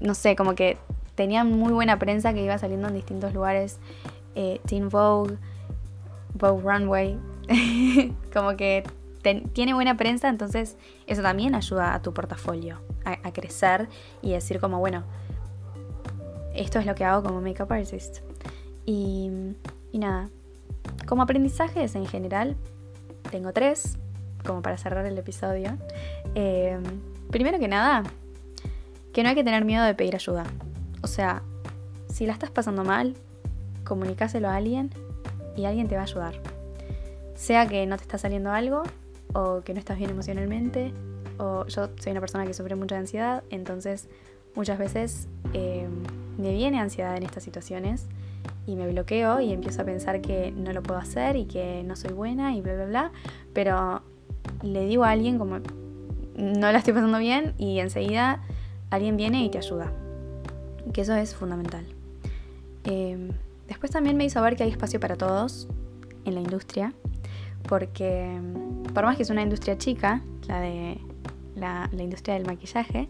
no 0.00 0.14
sé, 0.14 0.36
como 0.36 0.54
que 0.54 0.78
tenían 1.14 1.50
muy 1.50 1.72
buena 1.72 1.98
prensa 1.98 2.32
que 2.32 2.42
iba 2.44 2.56
saliendo 2.58 2.88
en 2.88 2.94
distintos 2.94 3.32
lugares. 3.32 3.78
Eh, 4.34 4.60
Teen 4.66 4.88
Vogue, 4.88 5.36
Vogue 6.34 6.62
Runway. 6.62 7.18
como 8.32 8.56
que 8.56 8.84
tiene 9.52 9.74
buena 9.74 9.96
prensa, 9.96 10.28
entonces 10.28 10.76
eso 11.06 11.22
también 11.22 11.54
ayuda 11.54 11.94
a 11.94 12.02
tu 12.02 12.14
portafolio 12.14 12.80
a, 13.04 13.32
crecer 13.32 13.88
y 14.22 14.32
decir 14.32 14.60
como, 14.60 14.78
bueno, 14.78 15.04
esto 16.54 16.78
es 16.78 16.86
lo 16.86 16.94
que 16.94 17.04
hago 17.04 17.26
como 17.26 17.40
makeup 17.40 17.70
artist. 17.70 18.18
Y, 18.84 19.30
y 19.92 19.98
nada, 19.98 20.28
como 21.06 21.22
aprendizajes 21.22 21.94
en 21.94 22.06
general, 22.06 22.56
tengo 23.30 23.52
tres, 23.52 23.98
como 24.46 24.62
para 24.62 24.78
cerrar 24.78 25.04
el 25.06 25.18
episodio. 25.18 25.76
Eh, 26.34 26.78
primero 27.30 27.58
que 27.58 27.68
nada, 27.68 28.02
que 29.12 29.22
no 29.22 29.28
hay 29.28 29.34
que 29.34 29.44
tener 29.44 29.64
miedo 29.64 29.84
de 29.84 29.94
pedir 29.94 30.14
ayuda. 30.14 30.44
O 31.02 31.06
sea, 31.06 31.42
si 32.08 32.26
la 32.26 32.32
estás 32.32 32.50
pasando 32.50 32.84
mal, 32.84 33.14
comunícaselo 33.84 34.48
a 34.48 34.56
alguien 34.56 34.90
y 35.56 35.64
alguien 35.64 35.88
te 35.88 35.94
va 35.94 36.02
a 36.02 36.04
ayudar. 36.04 36.34
Sea 37.34 37.66
que 37.66 37.86
no 37.86 37.96
te 37.96 38.02
está 38.02 38.18
saliendo 38.18 38.52
algo, 38.52 38.82
o 39.34 39.60
que 39.62 39.74
no 39.74 39.78
estás 39.78 39.98
bien 39.98 40.10
emocionalmente, 40.10 40.92
o 41.38 41.66
yo 41.66 41.90
soy 42.00 42.12
una 42.12 42.20
persona 42.20 42.46
que 42.46 42.54
sufre 42.54 42.74
mucha 42.74 42.96
ansiedad, 42.96 43.42
entonces 43.50 44.08
muchas 44.54 44.78
veces 44.78 45.28
eh, 45.52 45.86
me 46.38 46.52
viene 46.52 46.80
ansiedad 46.80 47.16
en 47.16 47.22
estas 47.22 47.42
situaciones 47.42 48.06
y 48.66 48.76
me 48.76 48.88
bloqueo 48.88 49.40
y 49.40 49.52
empiezo 49.52 49.82
a 49.82 49.84
pensar 49.84 50.20
que 50.20 50.52
no 50.52 50.72
lo 50.72 50.82
puedo 50.82 50.98
hacer 50.98 51.36
y 51.36 51.44
que 51.44 51.82
no 51.84 51.96
soy 51.96 52.12
buena 52.12 52.54
y 52.54 52.62
bla, 52.62 52.74
bla, 52.74 52.86
bla. 52.86 53.12
Pero 53.52 54.02
le 54.66 54.86
digo 54.86 55.04
a 55.04 55.10
alguien 55.10 55.38
como 55.38 55.58
no 56.36 56.72
la 56.72 56.78
estoy 56.78 56.92
pasando 56.92 57.18
bien 57.18 57.54
y 57.58 57.78
enseguida 57.78 58.42
alguien 58.90 59.16
viene 59.16 59.44
y 59.44 59.50
te 59.50 59.58
ayuda. 59.58 59.92
Que 60.92 61.00
eso 61.00 61.14
es 61.14 61.34
fundamental. 61.34 61.84
Em, 62.84 63.30
después 63.66 63.90
también 63.90 64.16
me 64.16 64.24
hizo 64.24 64.40
ver 64.42 64.56
que 64.56 64.62
hay 64.62 64.70
espacio 64.70 65.00
para 65.00 65.16
todos 65.16 65.68
en 66.24 66.34
la 66.34 66.40
industria, 66.40 66.92
porque 67.68 68.40
por 68.94 69.04
más 69.04 69.16
que 69.16 69.22
es 69.22 69.30
una 69.30 69.42
industria 69.42 69.76
chica, 69.78 70.22
la 70.46 70.60
de 70.60 71.00
la, 71.56 71.88
industria 71.98 72.34
del 72.34 72.46
maquillaje, 72.46 73.08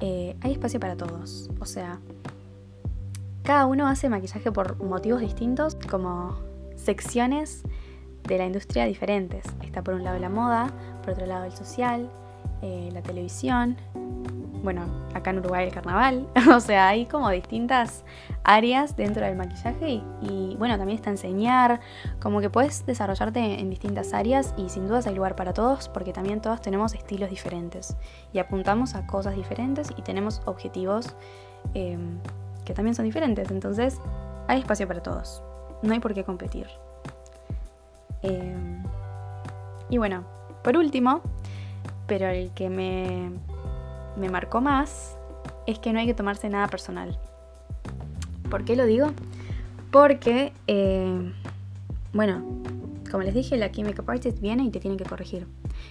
eh, 0.00 0.36
hay 0.40 0.52
espacio 0.52 0.80
para 0.80 0.96
todos. 0.96 1.50
O 1.60 1.66
sea, 1.66 2.00
cada 3.44 3.66
uno 3.66 3.86
hace 3.86 4.08
maquillaje 4.08 4.50
por 4.50 4.82
motivos 4.82 5.20
distintos, 5.20 5.76
como 5.88 6.36
secciones 6.74 7.62
de 8.26 8.38
la 8.38 8.46
industria 8.46 8.84
diferentes. 8.84 9.44
Está 9.62 9.82
por 9.82 9.94
un 9.94 10.04
lado 10.04 10.18
la 10.18 10.28
moda, 10.28 10.70
por 11.02 11.14
otro 11.14 11.26
lado 11.26 11.44
el 11.44 11.52
social, 11.52 12.10
eh, 12.62 12.90
la 12.92 13.02
televisión, 13.02 13.76
bueno, 14.66 14.82
acá 15.14 15.30
en 15.30 15.38
Uruguay 15.38 15.66
el 15.66 15.72
carnaval, 15.72 16.26
o 16.52 16.58
sea, 16.58 16.88
hay 16.88 17.06
como 17.06 17.30
distintas 17.30 18.04
áreas 18.42 18.96
dentro 18.96 19.24
del 19.24 19.36
maquillaje 19.36 20.02
y, 20.22 20.56
bueno, 20.58 20.76
también 20.76 20.98
está 20.98 21.10
enseñar, 21.10 21.80
como 22.20 22.40
que 22.40 22.50
puedes 22.50 22.84
desarrollarte 22.84 23.60
en 23.60 23.70
distintas 23.70 24.12
áreas 24.12 24.54
y 24.56 24.68
sin 24.68 24.88
dudas 24.88 25.06
hay 25.06 25.14
lugar 25.14 25.36
para 25.36 25.52
todos 25.52 25.88
porque 25.88 26.12
también 26.12 26.40
todos 26.40 26.60
tenemos 26.60 26.94
estilos 26.94 27.30
diferentes 27.30 27.96
y 28.32 28.40
apuntamos 28.40 28.96
a 28.96 29.06
cosas 29.06 29.36
diferentes 29.36 29.90
y 29.96 30.02
tenemos 30.02 30.42
objetivos 30.46 31.14
em, 31.74 32.18
que 32.64 32.74
también 32.74 32.96
son 32.96 33.04
diferentes. 33.04 33.50
Entonces, 33.52 34.00
hay 34.48 34.58
espacio 34.58 34.88
para 34.88 35.02
todos. 35.02 35.44
No 35.82 35.92
hay 35.92 36.00
por 36.00 36.12
qué 36.12 36.24
competir. 36.24 36.66
Em, 38.26 38.82
y 39.88 39.98
bueno, 39.98 40.24
por 40.64 40.76
último, 40.76 41.22
pero 42.06 42.28
el 42.28 42.50
que 42.52 42.68
me, 42.68 43.30
me 44.16 44.28
marcó 44.28 44.60
más 44.60 45.16
es 45.66 45.78
que 45.78 45.92
no 45.92 46.00
hay 46.00 46.06
que 46.06 46.14
tomarse 46.14 46.48
nada 46.48 46.66
personal. 46.68 47.18
¿Por 48.50 48.64
qué 48.64 48.76
lo 48.76 48.86
digo? 48.86 49.12
Porque, 49.90 50.52
eh, 50.66 51.32
bueno, 52.12 52.44
como 53.10 53.22
les 53.22 53.34
dije, 53.34 53.56
la 53.56 53.70
Chemical 53.70 54.04
Artist 54.08 54.40
viene 54.40 54.64
y 54.64 54.70
te 54.70 54.80
tiene 54.80 54.96
que 54.96 55.04
corregir. 55.04 55.46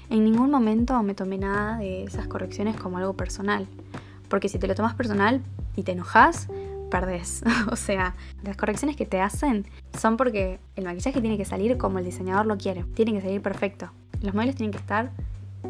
En 0.09 0.23
ningún 0.23 0.51
momento 0.51 1.01
me 1.03 1.15
tomé 1.15 1.37
nada 1.37 1.77
de 1.77 2.03
esas 2.03 2.27
correcciones 2.27 2.75
como 2.75 2.97
algo 2.97 3.13
personal. 3.13 3.67
Porque 4.29 4.49
si 4.49 4.59
te 4.59 4.67
lo 4.67 4.75
tomas 4.75 4.95
personal 4.95 5.41
y 5.75 5.83
te 5.83 5.93
enojas, 5.93 6.47
perdés. 6.89 7.43
o 7.71 7.75
sea, 7.75 8.15
las 8.43 8.57
correcciones 8.57 8.95
que 8.95 9.05
te 9.05 9.21
hacen 9.21 9.65
son 9.97 10.17
porque 10.17 10.59
el 10.75 10.85
maquillaje 10.85 11.21
tiene 11.21 11.37
que 11.37 11.45
salir 11.45 11.77
como 11.77 11.99
el 11.99 12.05
diseñador 12.05 12.45
lo 12.45 12.57
quiere. 12.57 12.83
Tiene 12.93 13.13
que 13.13 13.21
salir 13.21 13.41
perfecto. 13.41 13.91
Los 14.21 14.33
modelos 14.33 14.55
tienen 14.55 14.71
que 14.71 14.77
estar 14.77 15.11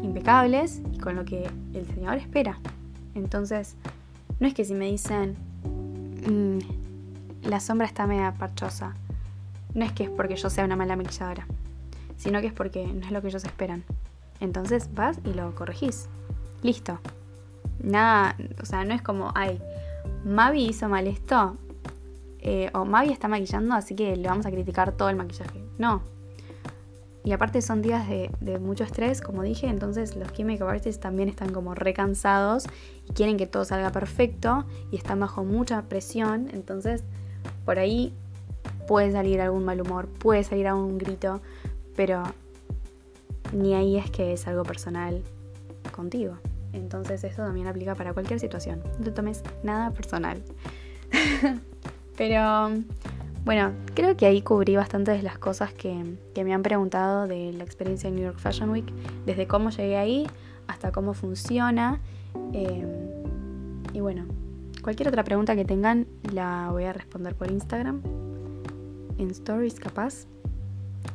impecables 0.02 0.82
y 0.92 0.98
con 0.98 1.16
lo 1.16 1.24
que 1.24 1.48
el 1.74 1.86
diseñador 1.86 2.18
espera. 2.18 2.58
Entonces, 3.14 3.76
no 4.40 4.46
es 4.46 4.54
que 4.54 4.64
si 4.64 4.74
me 4.74 4.86
dicen, 4.86 5.36
mm, 6.26 7.48
la 7.48 7.60
sombra 7.60 7.86
está 7.86 8.06
media 8.06 8.34
parchosa, 8.34 8.94
no 9.74 9.84
es 9.84 9.92
que 9.92 10.04
es 10.04 10.10
porque 10.10 10.36
yo 10.36 10.50
sea 10.50 10.64
una 10.64 10.76
mala 10.76 10.96
maquilladora, 10.96 11.46
sino 12.16 12.40
que 12.40 12.48
es 12.48 12.52
porque 12.52 12.86
no 12.86 13.06
es 13.06 13.12
lo 13.12 13.20
que 13.22 13.28
ellos 13.28 13.44
esperan. 13.44 13.84
Entonces 14.40 14.90
vas 14.94 15.18
y 15.24 15.32
lo 15.32 15.54
corregís. 15.54 16.08
Listo. 16.62 16.98
Nada, 17.82 18.36
o 18.60 18.64
sea, 18.64 18.84
no 18.84 18.94
es 18.94 19.02
como, 19.02 19.32
ay, 19.34 19.60
Mavi 20.26 20.66
hizo 20.66 20.88
mal 20.88 21.06
esto, 21.06 21.56
eh, 22.40 22.68
o 22.74 22.84
Mavi 22.84 23.12
está 23.12 23.28
maquillando, 23.28 23.74
así 23.74 23.94
que 23.94 24.16
le 24.16 24.28
vamos 24.28 24.44
a 24.44 24.50
criticar 24.50 24.90
todo 24.90 25.08
el 25.08 25.14
maquillaje. 25.14 25.64
No. 25.78 26.02
Y 27.22 27.30
aparte 27.30 27.62
son 27.62 27.80
días 27.80 28.08
de, 28.08 28.58
mucho 28.58 28.82
estrés, 28.82 29.20
como 29.20 29.42
dije, 29.42 29.68
entonces 29.68 30.16
los 30.16 30.32
chemical 30.32 30.68
artists 30.68 31.00
también 31.00 31.28
están 31.28 31.52
como 31.52 31.76
recansados 31.76 32.64
y 33.08 33.12
quieren 33.12 33.36
que 33.36 33.46
todo 33.46 33.64
salga 33.64 33.92
perfecto 33.92 34.64
y 34.90 34.96
están 34.96 35.20
bajo 35.20 35.44
mucha 35.44 35.82
presión, 35.82 36.48
entonces 36.52 37.04
por 37.64 37.78
ahí 37.78 38.12
puede 38.88 39.12
salir 39.12 39.40
algún 39.40 39.64
mal 39.64 39.80
humor, 39.80 40.08
puede 40.08 40.42
salir 40.42 40.66
algún 40.66 40.98
grito, 40.98 41.40
pero 41.94 42.24
ni 43.52 43.74
ahí 43.74 43.96
es 43.96 44.10
que 44.10 44.32
es 44.32 44.46
algo 44.48 44.64
personal 44.64 45.22
contigo. 45.92 46.36
Entonces 46.76 47.24
eso 47.24 47.42
también 47.42 47.66
aplica 47.66 47.94
para 47.94 48.12
cualquier 48.12 48.38
situación. 48.38 48.82
No 48.98 49.04
te 49.04 49.10
tomes 49.10 49.42
nada 49.62 49.90
personal. 49.90 50.42
Pero 52.16 52.70
bueno, 53.44 53.72
creo 53.94 54.16
que 54.16 54.26
ahí 54.26 54.42
cubrí 54.42 54.76
bastantes 54.76 55.18
de 55.18 55.22
las 55.22 55.38
cosas 55.38 55.72
que, 55.72 56.16
me 56.42 56.52
han 56.52 56.62
preguntado 56.62 57.26
de 57.26 57.52
la 57.52 57.64
experiencia 57.64 58.08
en 58.08 58.16
New 58.16 58.24
York 58.24 58.38
Fashion 58.38 58.70
Week, 58.70 58.86
desde 59.24 59.46
cómo 59.46 59.70
llegué 59.70 59.96
ahí 59.96 60.26
hasta 60.66 60.92
cómo 60.92 61.14
funciona. 61.14 62.00
Em, 62.52 62.88
y 63.92 64.00
bueno, 64.00 64.26
cualquier 64.82 65.08
otra 65.08 65.22
pregunta 65.24 65.54
que 65.54 65.64
tengan 65.64 66.06
la 66.32 66.70
voy 66.72 66.84
a 66.84 66.92
responder 66.92 67.34
por 67.34 67.50
Instagram, 67.50 68.02
en 69.18 69.30
stories 69.30 69.78
capaz. 69.78 70.26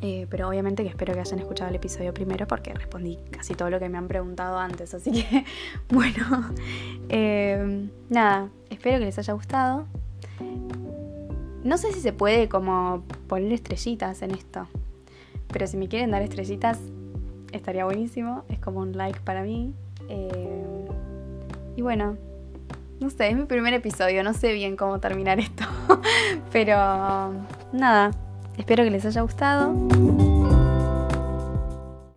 Eh, 0.01 0.25
pero 0.29 0.47
obviamente 0.47 0.83
que 0.83 0.89
espero 0.89 1.13
que 1.13 1.19
hayan 1.19 1.39
escuchado 1.39 1.69
el 1.69 1.75
episodio 1.75 2.13
primero 2.13 2.47
porque 2.47 2.73
respondí 2.73 3.19
casi 3.29 3.53
todo 3.53 3.69
lo 3.69 3.79
que 3.79 3.89
me 3.89 3.97
han 3.97 4.07
preguntado 4.07 4.57
antes. 4.57 4.93
Así 4.93 5.11
que, 5.11 5.45
bueno, 5.89 6.51
eh, 7.09 7.89
nada, 8.09 8.49
espero 8.69 8.99
que 8.99 9.05
les 9.05 9.19
haya 9.19 9.33
gustado. 9.33 9.85
No 11.63 11.77
sé 11.77 11.93
si 11.93 11.99
se 11.99 12.13
puede 12.13 12.49
como 12.49 13.03
poner 13.27 13.51
estrellitas 13.51 14.21
en 14.21 14.31
esto. 14.31 14.67
Pero 15.47 15.67
si 15.67 15.77
me 15.77 15.87
quieren 15.87 16.11
dar 16.11 16.21
estrellitas, 16.21 16.79
estaría 17.51 17.85
buenísimo. 17.85 18.43
Es 18.49 18.59
como 18.59 18.79
un 18.79 18.97
like 18.97 19.19
para 19.19 19.43
mí. 19.43 19.73
Eh, 20.09 20.87
y 21.75 21.81
bueno, 21.81 22.17
no 22.99 23.09
sé, 23.09 23.29
es 23.29 23.37
mi 23.37 23.45
primer 23.45 23.73
episodio. 23.73 24.23
No 24.23 24.33
sé 24.33 24.53
bien 24.53 24.75
cómo 24.75 24.99
terminar 24.99 25.39
esto. 25.39 25.65
pero 26.51 26.75
nada, 27.73 28.11
Espero 28.57 28.83
que 28.83 28.91
les 28.91 29.05
haya 29.05 29.21
gustado. 29.21 29.73